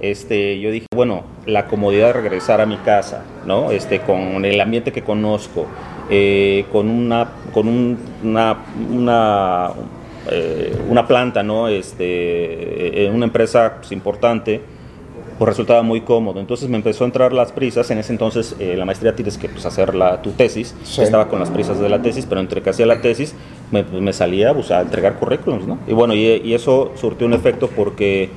[0.00, 3.70] este, yo dije, bueno, la comodidad de regresar a mi casa, ¿no?
[3.70, 5.66] Este, con el ambiente que conozco,
[6.08, 8.56] eh, con una, con un- una,
[8.90, 9.70] una,
[10.30, 11.68] eh, una planta, ¿no?
[11.68, 14.60] Este, eh, una empresa pues, importante,
[15.38, 16.40] pues resultaba muy cómodo.
[16.40, 17.90] Entonces me empezó a entrar las prisas.
[17.90, 20.74] En ese entonces, eh, la maestría tienes que pues, hacer la, tu tesis.
[20.82, 21.02] Sí.
[21.02, 23.34] Estaba con las prisas de la tesis, pero entre que hacía la tesis,
[23.70, 25.78] me, me salía pues, a entregar currículums, ¿no?
[25.86, 28.30] Y bueno, y, y eso surtió un efecto porque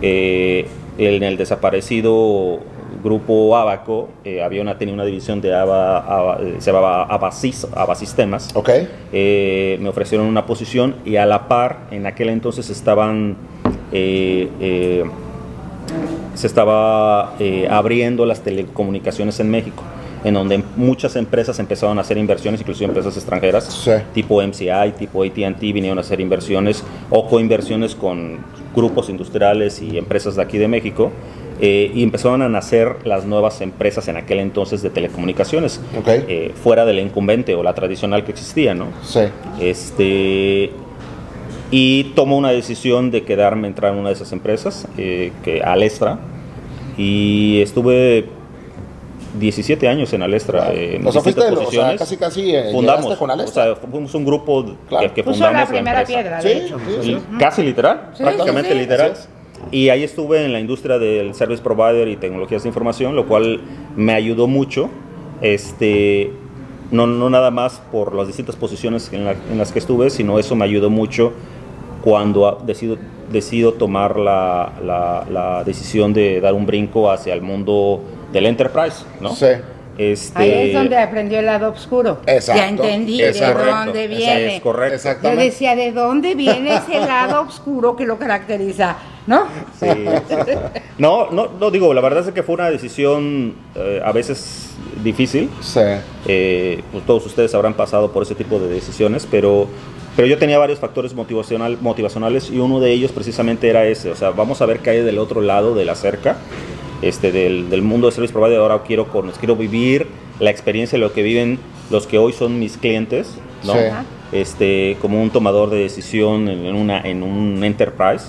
[0.00, 0.66] eh,
[0.98, 2.60] en el desaparecido
[3.02, 7.66] grupo Abaco eh, había una, tenía una división de ABA, ABA, eh, se llamaba Abasis,
[7.74, 8.50] Abasistemas.
[8.54, 8.70] Ok.
[9.12, 13.36] Eh, me ofrecieron una posición y a la par, en aquel entonces estaban,
[16.34, 19.82] se estaba eh, abriendo las telecomunicaciones en México,
[20.24, 23.90] en donde muchas empresas empezaron a hacer inversiones, inclusive empresas extranjeras, Sí.
[24.14, 28.38] tipo MCI, tipo ATT, vinieron a hacer inversiones o coinversiones con
[28.74, 31.10] grupos industriales y empresas de aquí de México.
[31.64, 36.08] eh, y empezaron a nacer las nuevas empresas en aquel entonces de telecomunicaciones, Ok.
[36.08, 38.86] eh, fuera de la incumbente o la tradicional que existía, ¿no?
[39.04, 39.20] Sí.
[39.60, 40.70] Este,
[41.70, 46.18] y tomo una decisión de quedarme entrar en una de esas empresas, eh, que Alestra,
[46.98, 48.26] y estuve
[49.38, 50.66] 17 años en Alestra.
[50.66, 50.72] Wow.
[50.76, 51.98] en O sea, fuiste distintas de los- o sea, posiciones.
[51.98, 53.72] casi, casi, eh, fundamos, con Alestra.
[53.72, 55.08] o sea, fuimos un grupo Claro.
[55.08, 56.20] que, que Puso fundamos la primera empresa.
[56.20, 56.76] piedra, Sí, de hecho.
[56.78, 57.18] sí, sí.
[57.38, 58.80] Casi literal, Sí, prácticamente sí, sí.
[58.80, 59.12] literal.
[59.70, 63.60] Y ahí estuve en la industria del service provider y tecnologías de información, lo cual
[63.96, 64.90] me ayudó mucho.
[65.40, 66.30] Este,
[66.90, 70.38] no, no nada más por las distintas posiciones en, la- en las que estuve, sino
[70.38, 71.32] eso me ayudó mucho
[72.02, 72.96] cuando decido,
[73.30, 78.00] decido tomar la, la- la decisión de dar un brinco hacia el mundo
[78.32, 79.34] del enterprise, ¿no?
[79.34, 79.46] Sí.
[79.98, 82.20] Este, Ahí es donde aprendió el lado oscuro.
[82.26, 82.62] Exacto.
[82.62, 83.74] Ya entendí Es de correcto.
[83.76, 84.56] dónde viene.
[84.56, 84.88] Es correcto.
[84.90, 85.44] Yo Exactamente.
[85.44, 88.96] decía, ¿de dónde viene ese lado oscuro que lo caracteriza?
[89.26, 89.44] ¿No?
[89.78, 89.86] Sí.
[90.98, 94.70] No, no, no digo, la verdad es que fue una decisión eh, a veces
[95.04, 95.50] difícil.
[95.60, 95.80] Sí.
[96.26, 99.68] Eh, pues todos ustedes habrán pasado por ese tipo de decisiones, pero,
[100.16, 104.16] pero yo tenía varios factores motivacional, motivacionales y uno de ellos precisamente era ese, o
[104.16, 106.36] sea, vamos a ver qué hay del otro lado de la cerca
[107.02, 109.06] este, del, del mundo de service provider, ahora quiero,
[109.38, 110.06] quiero vivir
[110.40, 111.58] la experiencia de lo que viven
[111.90, 113.74] los que hoy son mis clientes, ¿no?
[113.74, 113.80] Sí.
[114.32, 118.26] Este, como un tomador de decisión en, en una, en un enterprise.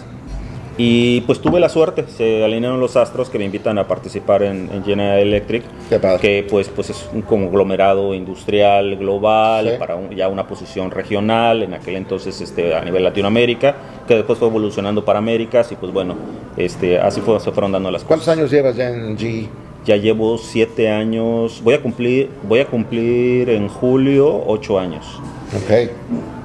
[0.76, 4.70] Y pues tuve la suerte, se alinearon los astros que me invitan a participar en,
[4.74, 6.20] en General Electric, Qué padre.
[6.20, 9.76] que pues, pues es un conglomerado industrial global Sí.
[9.78, 13.76] para un- ya una posición regional, en aquel entonces este, a nivel Latinoamérica,
[14.08, 16.16] que después fue evolucionando para Américas y pues bueno,
[16.58, 18.08] este, así fue- se fueron dando las cosas.
[18.08, 19.48] ¿Cuántos años llevas ya en G?
[19.86, 25.20] Ya llevo siete años, voy a cumplir, voy a cumplir en julio ocho años.
[25.56, 25.92] Ok,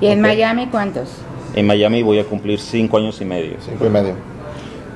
[0.03, 0.21] ¿Y en.
[0.21, 1.09] Miami cuántos?
[1.59, 3.57] En Miami voy a cumplir cinco años y medio.
[3.61, 4.15] cinco y medio.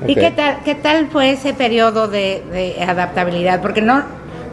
[0.07, 3.61] ¿Y qué tal, qué tal fue ese periodo de, de adaptabilidad?
[3.61, 4.03] Porque no,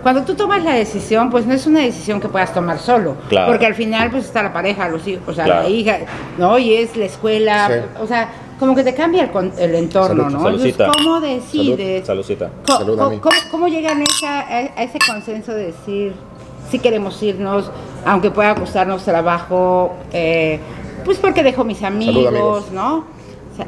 [0.02, 3.16] cuando tú tomas la decisión, pues no es una decisión que puedas tomar solo.
[3.30, 3.52] Claro.
[3.52, 5.64] Porque al final, pues está la pareja, los hijos, o sea, Claro.
[5.64, 5.98] la hija,
[6.40, 6.58] ¿no?
[6.58, 8.02] Y es la escuela, Sí.
[8.02, 10.44] o sea, como que te cambia el, con- el entorno, Salud, ¿no?
[10.46, 10.86] saludcita.
[10.86, 12.08] Entonces, ¿cómo decides?
[12.08, 13.20] Salud.
[13.22, 16.14] ¿Cómo, cómo llegan esa- a, a ese consenso de decir
[16.72, 17.72] si queremos irnos,
[18.06, 20.60] aunque pueda costarnos trabajo, eh,
[21.10, 22.72] pues porque dejo mis amigos, amigos.
[22.72, 22.98] ¿no?
[22.98, 23.66] O sea,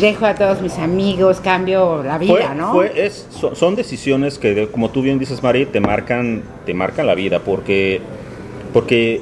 [0.00, 2.72] dejo a todos mis amigos, cambio la vida, Fue- ¿no?
[2.72, 6.74] fue- es- son, son decisiones que, de- como tú bien dices, Mari, te marcan, te
[6.74, 8.00] marcan la vida, porque,
[8.72, 9.20] porque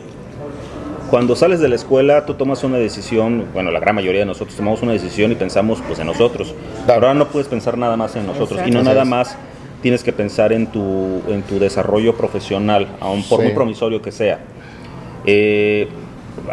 [1.11, 4.55] cuando sales de la escuela tú tomas una decisión, bueno, la gran mayoría de nosotros
[4.55, 6.55] tomamos una decisión y pensamos pues en nosotros.
[6.87, 9.38] Ahora no puedes pensar nada más en nosotros y no nada más
[9.81, 13.46] tienes que pensar en tu, en tu desarrollo profesional, aun por Sí.
[13.46, 14.40] muy promisorio que sea.
[15.24, 15.88] Eh,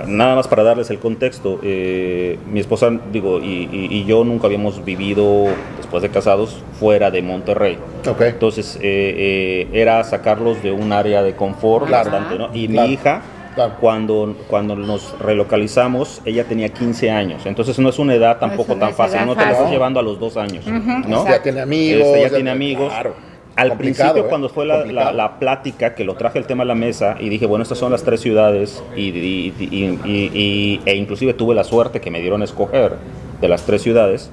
[0.08, 4.48] nada más para darles el contexto, eh, mi esposa, digo, y, y- y yo nunca
[4.48, 7.78] habíamos vivido, después de casados, fuera de Monterrey.
[8.20, 12.12] Entonces, eh, eh, era sacarlos de un área de confort Claro.
[12.12, 12.50] bastante, ¿no?
[12.54, 12.88] Y Claro.
[12.88, 13.22] mi hija,
[13.56, 13.74] Claro.
[13.80, 17.46] cuando, cuando nos relocalizamos, ella tenía 15 años.
[17.46, 20.00] Entonces, no es una edad tampoco no tan fácil, edad no te la estás llevando
[20.00, 20.66] a los dos años.
[20.66, 22.08] Ya tiene amigos.
[22.08, 22.92] Este, ya ya tiene amigos.
[22.92, 23.33] claro.
[23.56, 24.30] Al principio, ¿eh?
[24.30, 27.30] cuando fue la, la- la plática, que lo traje el tema a la mesa y
[27.30, 31.54] dije, bueno, estas son las tres ciudades, y, y- y- y- y- e inclusive tuve
[31.54, 32.94] la suerte que me dieron a escoger
[33.42, 34.32] de las tres ciudades,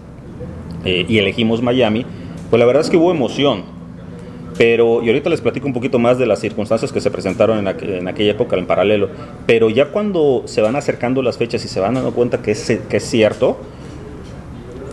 [0.85, 2.07] eh, y elegimos Miami,
[2.49, 3.65] pues la verdad es que hubo emoción.
[4.59, 7.67] Pero, y ahorita les platico un poquito más de las circunstancias que se presentaron en,
[7.67, 9.09] aqu- en aquella época en paralelo.
[9.47, 12.79] Pero ya cuando se van acercando las fechas y se van dando cuenta que es,
[12.89, 13.59] que es cierto,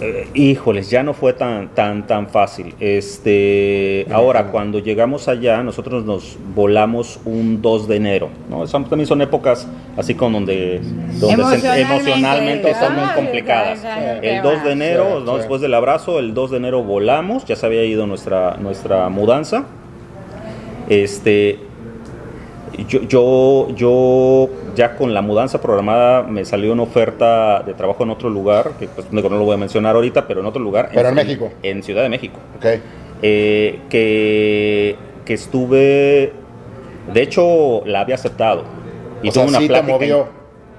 [0.02, 2.74] eh, híjoles, ya no fue tan, tan, tan fácil.
[2.80, 8.30] Este, ahora, cuando llegamos allá, nosotros nos volamos un 2 de enero.
[8.50, 8.68] ¿no?
[8.68, 10.80] Son- también son épocas así con donde,
[11.20, 13.84] donde se- Emocionalmente, emocionalmente son muy complicadas.
[13.84, 15.38] El qué 2 de enero, ¿no?
[15.38, 19.66] después del abrazo, el 2 de enero volamos, ya se había ido nuestra, nuestra mudanza.
[20.90, 21.60] Este,
[22.88, 28.12] yo, yo, yo ya con la mudanza programada me salió una oferta de trabajo en
[28.12, 30.90] otro lugar, que pues no lo voy a mencionar ahorita, pero en otro lugar.
[30.94, 31.50] Pero en México.
[31.64, 32.38] En Ciudad de México.
[32.58, 32.66] Ok.
[33.24, 36.32] Eh, que, que estuve,
[37.12, 38.64] de hecho la había aceptado.
[39.24, 39.92] Y O tuve sea, una sí te plática.
[39.94, 40.28] movió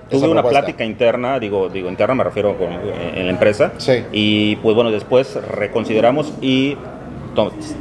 [0.09, 0.61] Tuve una propuesta.
[0.61, 3.73] plática interna, digo, digo interna me refiero con- en la empresa.
[3.79, 4.05] Sí.
[4.13, 6.77] Y pues bueno, después reconsideramos y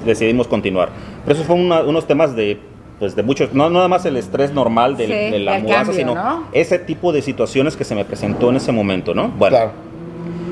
[0.06, 0.90] decidimos continuar.
[1.24, 2.60] Pero esos fueron una- unos temas de,
[3.00, 5.94] pues de muchos, no nada más el estrés normal del- Sí, de la mudanza, cambio,
[5.96, 6.44] sino ¿no?
[6.52, 9.28] ese tipo de situaciones que se me presentó en ese momento, ¿no?
[9.30, 9.72] Bueno, Claro.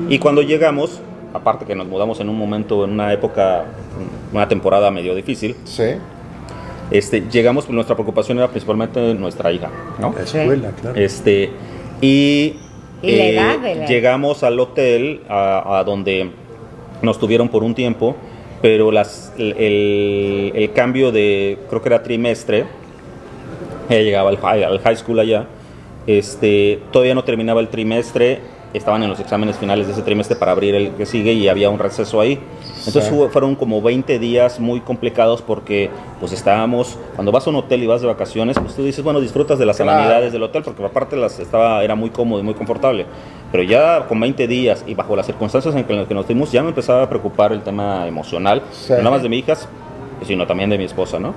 [0.08, 1.00] y cuando llegamos,
[1.34, 3.64] aparte que nos mudamos en un momento, en una época,
[4.32, 5.84] una temporada medio difícil, Sí.
[6.90, 9.68] este, llegamos, pues nuestra preocupación era principalmente nuestra hija,
[10.00, 10.14] ¿no?
[10.16, 10.96] La escuela, claro.
[10.98, 11.50] Este,
[12.00, 12.56] y,
[13.02, 16.30] Y la eh, edad de la- llegamos al hotel a, a donde
[17.02, 18.14] nos tuvieron por un tiempo,
[18.62, 22.64] pero el cambio de, creo que era trimestre,
[23.88, 25.46] ella llegaba al high, al high school allá,
[26.06, 28.40] este, todavía no terminaba el trimestre,
[28.76, 31.70] estaban en los exámenes finales de ese trimestre para abrir el que sigue y había
[31.70, 32.38] un receso ahí.
[32.78, 33.14] Entonces Sí.
[33.14, 37.82] hubo- fueron como 20 días muy complicados porque pues estábamos, cuando vas a un hotel
[37.82, 39.92] y vas de vacaciones, pues tú dices, bueno, disfrutas de las Claro.
[39.92, 43.06] amenidades del hotel porque aparte las estaba, era muy cómodo y muy confortable.
[43.50, 46.62] Pero ya con 20 días y bajo las circunstancias en las que nos dimos, ya
[46.62, 48.92] me empezaba a preocupar el tema emocional, Sí.
[48.92, 49.54] no nada más de mi hija,
[50.24, 51.34] sino también de mi esposa, ¿no?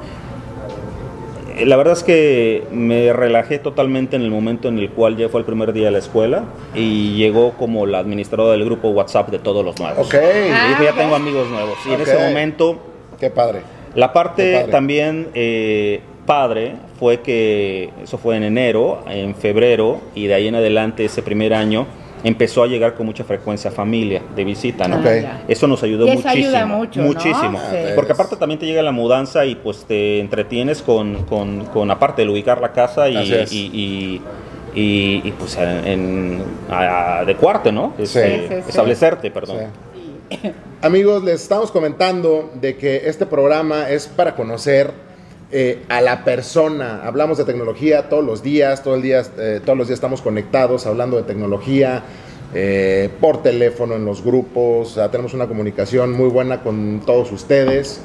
[1.66, 5.40] La verdad es que me relajé totalmente en el momento en el cual ya fue
[5.42, 6.44] el primer día de la escuela
[6.76, 10.08] y llegó como la administradora del grupo WhatsApp de todos los nuevos.
[10.08, 10.14] Ok.
[10.16, 11.78] Y dijo, ya Ah, tengo amigos nuevos.
[11.86, 12.78] Y en ese momento,
[13.20, 13.62] Qué padre.
[13.96, 14.72] la parte padre.
[14.72, 20.56] también eh, padre fue que, eso fue en enero, en febrero, y de ahí en
[20.56, 21.88] adelante, ese primer año,
[22.24, 25.02] empezó a llegar con mucha frecuencia familia de visita, ¿no?
[25.06, 25.42] Ah.
[25.48, 26.32] Eso nos ayudó muchísimo.
[26.32, 27.08] ayuda mucho, ¿no?
[27.08, 27.60] muchísimo.
[27.72, 27.78] Sí.
[27.96, 32.24] Porque aparte también te llega la mudanza y pues te entretienes con, con, con aparte
[32.24, 33.16] de ubicar la casa y,
[33.52, 34.22] y, y-
[34.76, 37.94] y- y, pues en, a- adecuarte, ¿no?
[37.98, 38.36] Este, Sí.
[38.36, 38.70] Sí, sí, sí.
[38.70, 39.58] Establecerte, perdón.
[40.30, 40.38] Sí.
[40.82, 44.92] Amigos, les estamos comentando de que este programa es para conocer
[45.52, 47.02] eh, a la persona.
[47.04, 50.86] Hablamos de tecnología todos los días, todo el día, eh, todos los días estamos conectados
[50.86, 52.04] hablando de tecnología.
[52.54, 58.02] eh, por teléfono en los grupos, o tenemos una comunicación muy buena con todos ustedes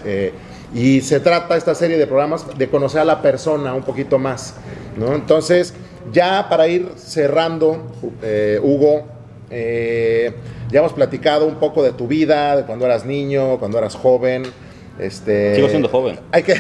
[0.75, 4.57] y se trata esta serie de programas de conocer a la persona un poquito más,
[4.99, 5.15] ¿no?
[5.15, 5.73] Entonces,
[6.13, 7.87] ya para ir cerrando,
[8.63, 9.05] Hugo,
[9.51, 14.43] ya hemos platicado un poco de tu vida, de cuando eras niño, cuando eras joven.
[14.99, 16.21] Este, Sigo siendo joven.
[16.31, 16.53] Hay que,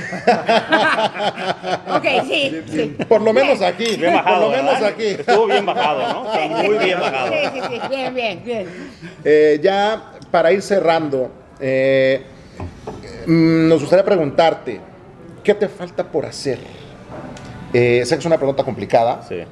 [1.95, 2.97] Ok, sí, sí.
[3.09, 4.89] por lo menos aquí, Bien bajado, por lo menos ¿verdad?
[4.89, 5.05] aquí.
[5.07, 6.25] Estuvo bien bajado, ¿no?
[6.65, 7.33] Muy bien bajado.
[7.33, 8.67] Sí, sí, sí, bien, bien, bien.
[9.25, 12.23] Eh, ya para ir cerrando, eh,
[13.27, 14.81] mm, nos gustaría preguntarte,
[15.45, 16.59] ¿qué te falta por hacer?
[17.73, 19.43] Eh, sé que es una pregunta complicada, Sí.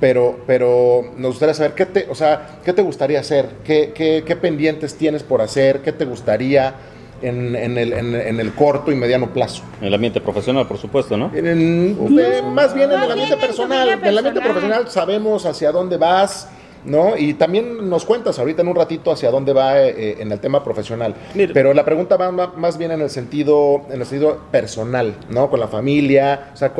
[0.00, 4.24] pero, pero nos gustaría saber qué te, o sea, qué te gustaría hacer, qué, qué-
[4.26, 6.74] qué pendientes tienes por hacer, qué te gustaría
[7.22, 9.62] en, en el, en- en el corto y mediano plazo.
[9.80, 11.30] En el ambiente profesional, por supuesto, ¿no?
[11.34, 13.88] En- en- de- más bien en el ambiente personal.
[13.90, 16.48] En el ambiente profesional sabemos hacia dónde vas,
[16.84, 17.16] ¿no?
[17.16, 20.64] Y también nos cuentas ahorita en un ratito hacia dónde va eh, en el tema
[20.64, 21.14] profesional.
[21.34, 21.52] Mira.
[21.54, 25.48] Pero la pregunta va más bien en el sentido, en el sentido personal, ¿no?
[25.48, 26.50] Con la familia.
[26.52, 26.72] O sea,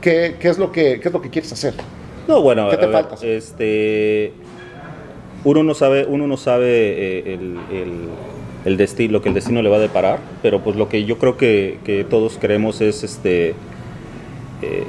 [0.00, 1.74] ¿qué, qué es lo que, qué es lo que quieres hacer?
[2.28, 3.26] No, bueno, ¿Qué te a ver, falta?
[3.26, 4.32] Este,
[5.42, 8.08] uno no sabe, uno no sabe eh, el, el-
[8.64, 11.18] el destino, lo que el destino le va a deparar, pero pues lo que yo
[11.18, 13.54] creo que, todos queremos es este
[14.62, 14.84] eh,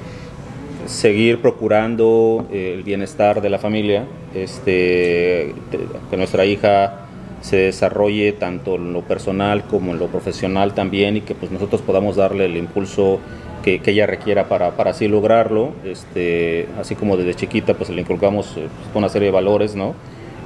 [0.86, 4.06] seguir procurando eh, el bienestar de la familia,
[4.36, 5.80] este, te-
[6.10, 7.08] que nuestra hija
[7.42, 11.82] se desarrolle tanto en lo personal como en lo profesional también y que pues nosotros
[11.82, 13.20] podamos darle el impulso
[13.64, 18.02] que, que ella requiera para, para así lograrlo, este, así como desde chiquita pues le
[18.02, 19.94] inculcamos eh, pues, una serie de valores, ¿no?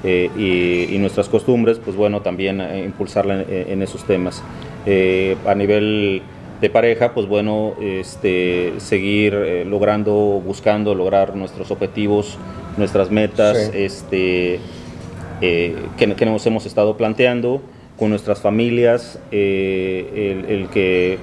[0.08, 4.44] Eh, y, y nuestras costumbres, pues bueno, también eh, impulsarla en, en esos temas.
[4.86, 6.22] Eh, a nivel
[6.62, 10.14] de pareja, pues bueno, este, seguir eh, logrando,
[10.46, 12.38] buscando lograr nuestros objetivos,
[12.78, 13.72] nuestras metas, Sí.
[13.74, 14.60] este,
[15.42, 17.62] eh, que, que nos hemos estado planteando
[17.98, 21.18] con nuestras familias, eh, el, el que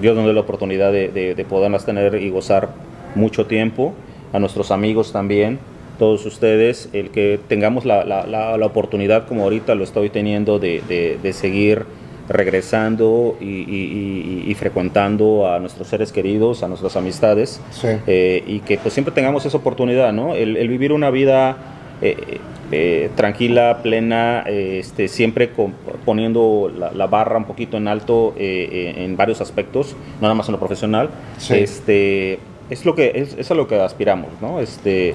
[0.00, 2.70] Dios nos dé la oportunidad de, de, de poderlas tener y gozar
[3.14, 3.92] mucho tiempo,
[4.32, 5.58] a nuestros amigos también,
[5.98, 10.58] todos ustedes, el que tengamos la, la, la, la oportunidad, como ahorita lo estoy teniendo,
[10.58, 11.84] de, de, de seguir
[12.28, 17.88] regresando y, y- y- y frecuentando a nuestros seres queridos, a nuestras amistades, Sí.
[18.06, 20.34] eh, y que pues siempre tengamos esa oportunidad, ¿no?
[20.34, 21.56] El, el vivir una vida
[22.02, 22.38] eh,
[22.72, 29.16] eh, tranquila, plena, este, siempre con- poniendo la, la barra un poquito en alto en
[29.16, 31.54] varios aspectos, no nada más en lo profesional, Sí.
[31.54, 32.38] este,
[32.70, 34.60] es lo que es, es a lo que aspiramos, ¿no?
[34.60, 35.14] Este,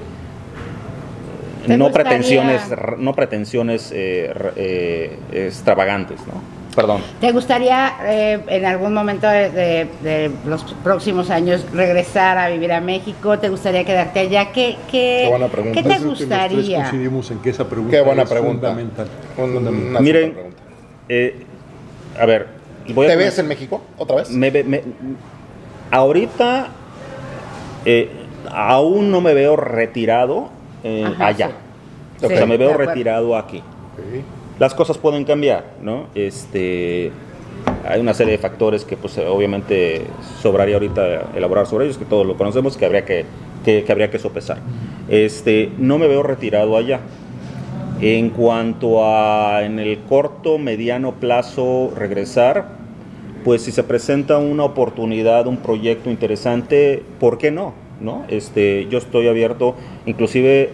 [1.68, 2.62] no gustaría- pretensiones,
[2.98, 6.62] no pretensiones eh, r- eh, extravagantes, ¿no?
[6.74, 7.02] Perdón.
[7.20, 12.72] ¿Te gustaría eh, en algún momento de, de- de los próximos años regresar a vivir
[12.72, 13.38] a México?
[13.38, 14.52] ¿Te gustaría quedarte allá?
[14.52, 15.82] ¿Qué, qué, Qué buena pregunta.
[15.82, 16.76] ¿qué te que gustaría?
[16.78, 18.68] coincidimos en que esa pregunta Qué buena es pregunta.
[18.68, 19.08] fundamental.
[19.36, 19.90] Un- Fundamental.
[19.90, 20.34] una Miren,
[21.10, 21.44] eh,
[22.18, 22.46] a ver,
[22.94, 24.30] voy ¿Te ves en México otra vez?
[24.30, 24.50] me
[25.90, 26.68] ahorita
[27.84, 28.08] eh,
[28.50, 30.48] aún no me veo retirado
[30.84, 31.50] eh, Ajá, allá.
[32.18, 32.26] sí.
[32.26, 33.62] O sea, me veo retirado aquí.
[34.58, 36.06] Las cosas pueden cambiar, ¿no?
[36.14, 37.10] Este,
[37.88, 40.06] hay una serie de factores que, pues, obviamente
[40.40, 43.24] sobraría ahorita elaborar sobre ellos, que todos lo conocemos, que habría que,
[43.64, 44.58] que, que habría que sopesar.
[45.08, 47.00] Este, no me veo retirado allá.
[48.00, 52.66] En cuanto a en el corto, mediano plazo regresar,
[53.44, 57.74] pues si se presenta una oportunidad, un proyecto interesante, ¿por qué no?
[58.02, 58.24] ¿No?
[58.28, 59.74] Este, yo estoy abierto,
[60.06, 60.70] inclusive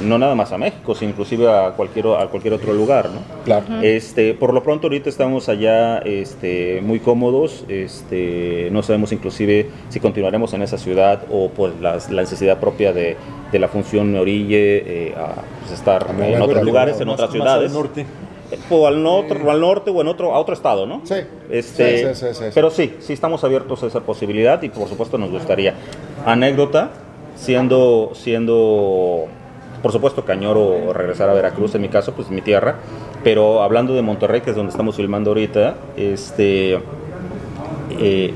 [0.00, 3.20] no nada más a México, sino inclusive a cualquier a cualquier otro lugar, ¿no?
[3.44, 3.64] Claro.
[3.82, 10.00] Este, por lo pronto ahorita estamos allá este, muy cómodos, este, no sabemos inclusive si
[10.00, 13.16] continuaremos en esa ciudad o por las- la necesidad propia de,
[13.52, 17.08] de la función me orille eh, a pues, estar A en otros lugares, Más- en
[17.10, 17.68] otras más ciudades.
[17.70, 18.06] al norte.
[18.70, 21.00] O al norte, o al norte o en otro, a otro estado, ¿no?
[21.04, 21.16] Sí.
[21.50, 22.44] Este, Sí, sí, sí.
[22.54, 25.74] Pero sí, sí estamos abiertos a esa posibilidad y por supuesto nos gustaría.
[26.24, 26.90] Anécdota,
[27.36, 29.26] siendo, siendo,
[29.82, 32.76] por supuesto que añoro regresar a Veracruz, en mi caso, pues mi tierra,
[33.22, 36.78] pero hablando de Monterrey, que es donde estamos filmando ahorita, este,
[37.98, 38.34] eh,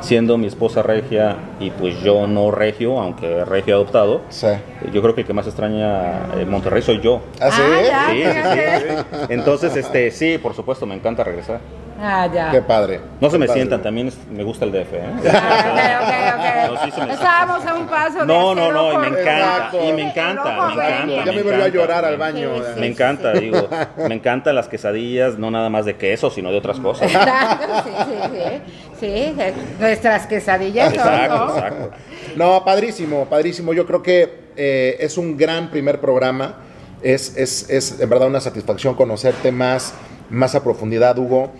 [0.00, 4.46] siendo mi esposa regia y pues yo no regio, aunque regio adoptado, Sí.
[4.92, 7.20] yo creo que el que más extraña eh, Monterrey soy yo.
[7.40, 7.62] ¿Ah, sí?
[7.64, 8.10] Ah, ya.
[8.10, 9.26] Sí, sí, sí.
[9.30, 11.60] Entonces, este, sí, por supuesto, me encanta regresar.
[12.00, 12.50] Ah, ya.
[12.52, 13.00] Qué padre.
[13.20, 13.60] No se Qué me padre.
[13.60, 14.92] sientan, también es- me gusta el DF.
[14.96, 15.02] ¿eh?
[15.32, 16.84] Ah, ok, ok, No, ok.
[16.84, 19.06] sí se me- Estábamos a un paso de No, no, hacer no, y ojo me
[19.08, 19.84] encanta, Exacto.
[19.84, 21.24] y me encanta, ojo me encanta.
[21.24, 21.68] Ya me volvió a encanta.
[21.68, 22.50] llorar al baño.
[22.56, 22.80] Sí, sí.
[22.80, 23.68] Me encanta, digo,
[24.08, 27.10] me encantan las quesadillas, no nada más de queso, sino de otras cosas.
[27.12, 28.72] Exacto, sí, sí, sí.
[29.00, 29.06] Sí,
[29.40, 31.54] eh, nuestras quesadillas son, Exacto, ¿no?
[31.56, 31.90] exacto.
[32.36, 33.72] No, padrísimo, padrísimo.
[33.72, 36.54] Yo creo que eh, es un gran primer programa.
[37.02, 39.94] Es, es, es en verdad una satisfacción conocerte más,
[40.30, 41.52] más a profundidad, Hugo.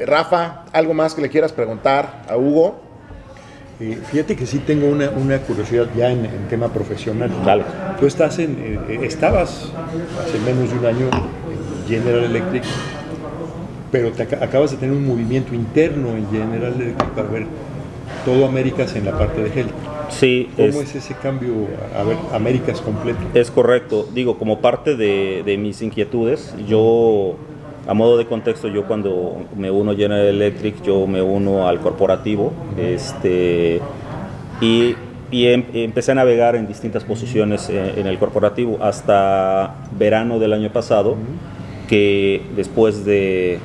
[0.00, 2.80] Eh, Rafa, ¿algo más que le quieras preguntar a Hugo?
[3.80, 7.30] Eh, fíjate que sí tengo una, una curiosidad ya en, en tema profesional.
[7.44, 7.64] Dale.
[7.98, 8.56] Tú estás en,
[8.88, 9.70] eh, estabas
[10.24, 12.62] hace menos de un año en General Electric,
[13.92, 17.46] pero te acabas de tener un movimiento interno en General Electric para ver
[18.24, 19.72] todo Américas en la parte de Health.
[20.10, 21.52] Sí, ¿Cómo es, es ese cambio
[21.96, 23.18] a ver Américas completo?
[23.34, 24.08] es correcto.
[24.12, 27.36] Digo, como parte de, de mis inquietudes, yo,
[27.90, 31.80] a modo de contexto, yo cuando me uno a General Electric, yo me uno al
[31.80, 33.80] corporativo, este,
[34.60, 34.94] y,
[35.32, 40.52] y em- empecé a navegar en distintas posiciones en, en el corporativo hasta verano del
[40.52, 41.16] año pasado,
[41.88, 43.58] que después de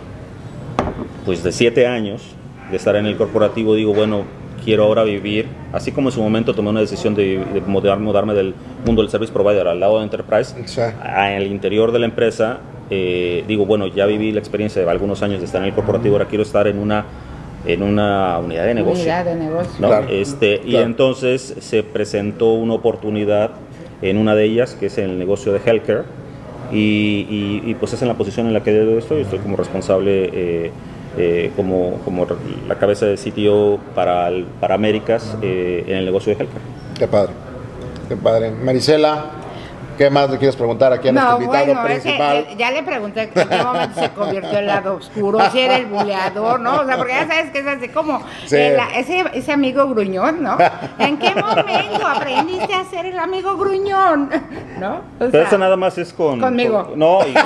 [1.26, 2.24] pues de siete años
[2.72, 4.24] de estar en el corporativo, digo, bueno,
[4.64, 8.34] quiero ahora vivir, así como en su momento tomé una decisión de, de mudar- mudarme
[8.34, 8.56] del
[8.88, 10.56] mundo del service provider al lado de enterprise,
[11.04, 12.58] al interior de la empresa,
[12.90, 16.16] eh, digo, bueno, ya viví la experiencia de algunos años de estar en el corporativo,
[16.16, 17.06] ahora quiero estar en una,
[17.66, 19.02] en una unidad de negocio.
[19.04, 19.72] Unidad de negocio.
[19.80, 19.88] ¿no?
[19.88, 20.86] Claro, este, Y claro.
[20.86, 23.52] entonces se presentó una oportunidad
[24.02, 26.04] en una de ellas, que es en el negocio de healthcare,
[26.72, 26.78] y,
[27.30, 30.72] y- y, pues es en la posición en la que estoy, estoy como responsable, eh,
[31.18, 32.26] eh, como, como
[32.68, 36.64] la cabeza de sitio para, el- para Américas eh, en el negocio de healthcare.
[36.98, 37.32] Qué padre.
[38.10, 38.52] Qué padre.
[38.52, 39.26] Marisela,
[39.98, 42.38] ¿qué más le quieres preguntar aquí a nuestro No, invitado bueno, es que, principal?
[42.50, 45.86] eh, ya le pregunté en qué momento se convirtió en lado oscuro, si era el
[45.88, 46.82] buleador, ¿no?
[46.82, 48.56] O sea, porque ya sabes que es así como Sí.
[48.58, 50.58] el- ese, ese amigo gruñón, ¿no?
[51.00, 54.30] ¿En qué momento aprendiste a ser el amigo gruñón?
[54.80, 54.96] ¿No?
[55.20, 56.40] O Pero eso nada más es con...
[56.40, 56.86] Conmigo.
[56.88, 57.42] con- no, y, no,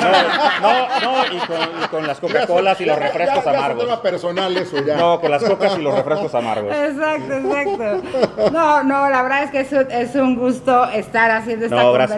[0.61, 3.55] no, no, y con, y con las Coca-Colas y los Ya- refrescos ya- ya es
[3.57, 3.83] un amargos.
[3.85, 4.95] tema personal eso ya.
[4.97, 6.73] No, con las cocas y los refrescos amargos.
[6.75, 8.49] Exacto, exacto.
[8.51, 11.91] No, no, la verdad es que es un, es un gusto estar haciendo esta No,
[11.93, 12.17] gracias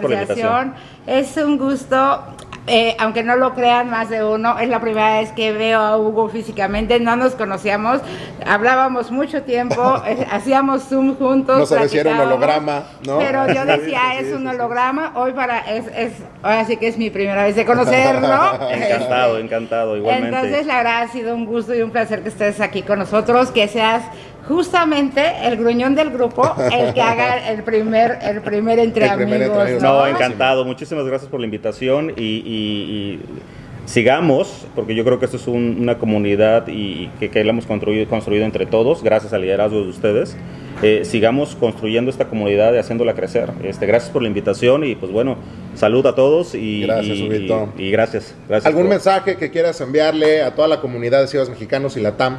[1.06, 2.22] Es un gusto,
[2.68, 5.98] eh, aunque no lo crean más de uno, es la primera vez que veo a
[5.98, 8.00] Hugo físicamente, no nos conocíamos,
[8.46, 11.58] hablábamos mucho tiempo, eh, hacíamos Zoom juntos.
[11.58, 13.18] No sabes si era un holograma, ¿no?
[13.18, 16.12] Pero yo decía, Sí, es un holograma, hoy para, es, es,
[16.42, 18.70] ahora sí que es mi primera vez de conocerlo.
[18.70, 20.36] Encantado, encantado, igualmente.
[20.36, 23.50] Entonces, la verdad ha sido un gusto y un placer que estés aquí con nosotros,
[23.50, 24.02] que seas
[24.48, 29.42] justamente el gruñón del grupo, el que haga el primer, el primer entre El primer
[29.44, 29.68] amigos.
[29.68, 29.82] entre.
[29.82, 30.06] No, ¿no?
[30.06, 30.64] encantado.
[30.64, 33.20] Muchísimas gracias por la invitación y, y- y
[33.86, 37.66] sigamos, porque yo creo que esto es un- una comunidad y que, que la hemos
[37.66, 40.36] construido, construido entre todos, gracias al liderazgo de ustedes.
[40.82, 43.50] Eh, sigamos construyendo esta comunidad y haciéndola crecer.
[43.62, 45.36] Este, gracias por la invitación y pues bueno,
[45.74, 48.34] salud a todos y, Gracias, y- gracias.
[48.48, 52.00] gracias ¿Algún por- mensaje que quieras enviarle a toda la comunidad de ciudadanos mexicanos y
[52.00, 52.38] la TAM?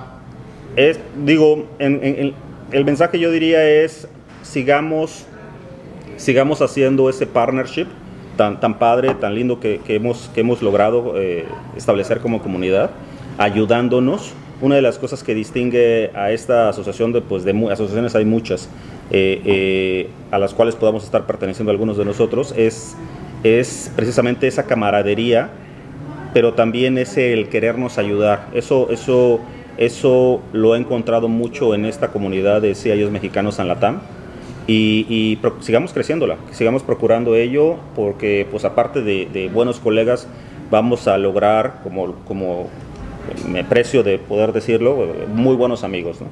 [0.76, 2.34] Es, digo, en- en-
[2.72, 4.08] el mensaje yo diría es,
[4.42, 5.26] sigamos,
[6.18, 7.86] sigamos haciendo ese partnership
[8.38, 11.46] tan, tan padre, tan lindo que, que hemos, que hemos logrado eh,
[11.78, 12.90] establecer como comunidad,
[13.38, 14.34] ayudándonos.
[14.62, 18.70] Una de las cosas que distingue a esta asociación, de, pues de asociaciones hay muchas,
[19.12, 22.96] eh, eh, a las cuales podamos estar perteneciendo algunos de nosotros, es,
[23.44, 25.50] es precisamente esa camaradería
[26.34, 28.48] pero también es el querernos ayudar.
[28.56, 29.40] Eso, eso,
[29.78, 34.02] eso lo he encontrado mucho en esta comunidad de CIOs mexicanos en Latam.
[34.66, 40.28] Y, sigamos creciéndola, sigamos procurando ello, porque pues aparte de, buenos colegas,
[40.72, 42.70] vamos a lograr, como, como
[43.50, 46.22] me precio de poder decirlo, muy buenos amigos.
[46.22, 46.28] ¿no?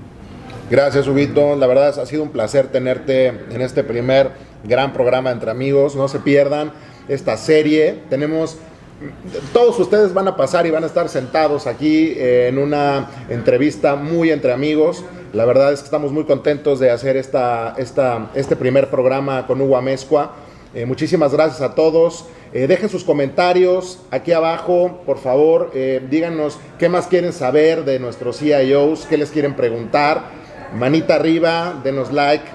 [0.72, 1.58] Gracias, Huguito.
[1.58, 4.32] La verdad ha sido un placer tenerte en este primer
[4.64, 5.98] gran programa entre amigos.
[5.98, 6.72] No se pierdan
[7.10, 8.00] esta serie.
[8.10, 8.58] Tenemos
[9.54, 13.96] todos ustedes van a pasar y van a estar sentados aquí eh, en una entrevista
[13.96, 15.04] muy entre amigos.
[15.34, 19.78] La verdad es que estamos muy contentos de hacer esta, este primer programa con Hugo
[19.78, 20.34] Amezcua.
[20.74, 22.26] Eh, muchísimas gracias a todos.
[22.54, 25.72] Eh, dejen sus comentarios aquí abajo, por favor.
[26.10, 30.24] Díganos qué más quieren saber de nuestros CIOs, qué les quieren preguntar.
[30.78, 32.46] Manita arriba, denos like,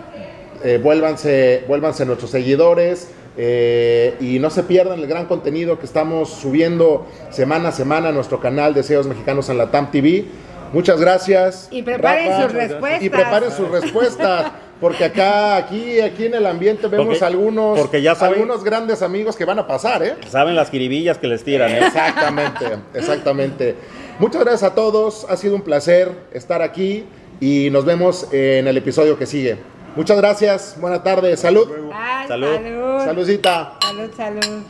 [0.83, 3.09] vuélvanse, vuélvanse nuestros seguidores.
[3.37, 8.13] Eh, y no se pierdan el gran contenido que estamos subiendo semana a semana a
[8.13, 10.25] nuestro canal de CEOs Mexicanos en la TAM TV.
[10.73, 11.69] Muchas gracias.
[11.71, 12.43] Y preparen Rafa.
[12.45, 13.03] sus respuestas.
[13.03, 14.53] Y preparen sus respuestas.
[14.81, 19.01] porque acá, aquí, aquí en el ambiente vemos Porque- algunos, porque ya saben- algunos grandes
[19.01, 20.15] amigos que van a pasar, ¿eh?
[20.29, 21.79] Saben las jiribillas que les tiran, ¿eh?
[21.87, 23.75] Exactamente, exactamente.
[24.19, 27.05] Muchas gracias a todos, ha sido un placer estar aquí
[27.41, 29.57] y nos vemos en el episodio que sigue.
[29.97, 32.55] Muchas gracias, buena tarde, salud, Bye, Salud.
[32.55, 33.05] salud.
[33.05, 34.63] saludcita, Salud, salud.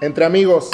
[0.00, 0.70] entre amigos.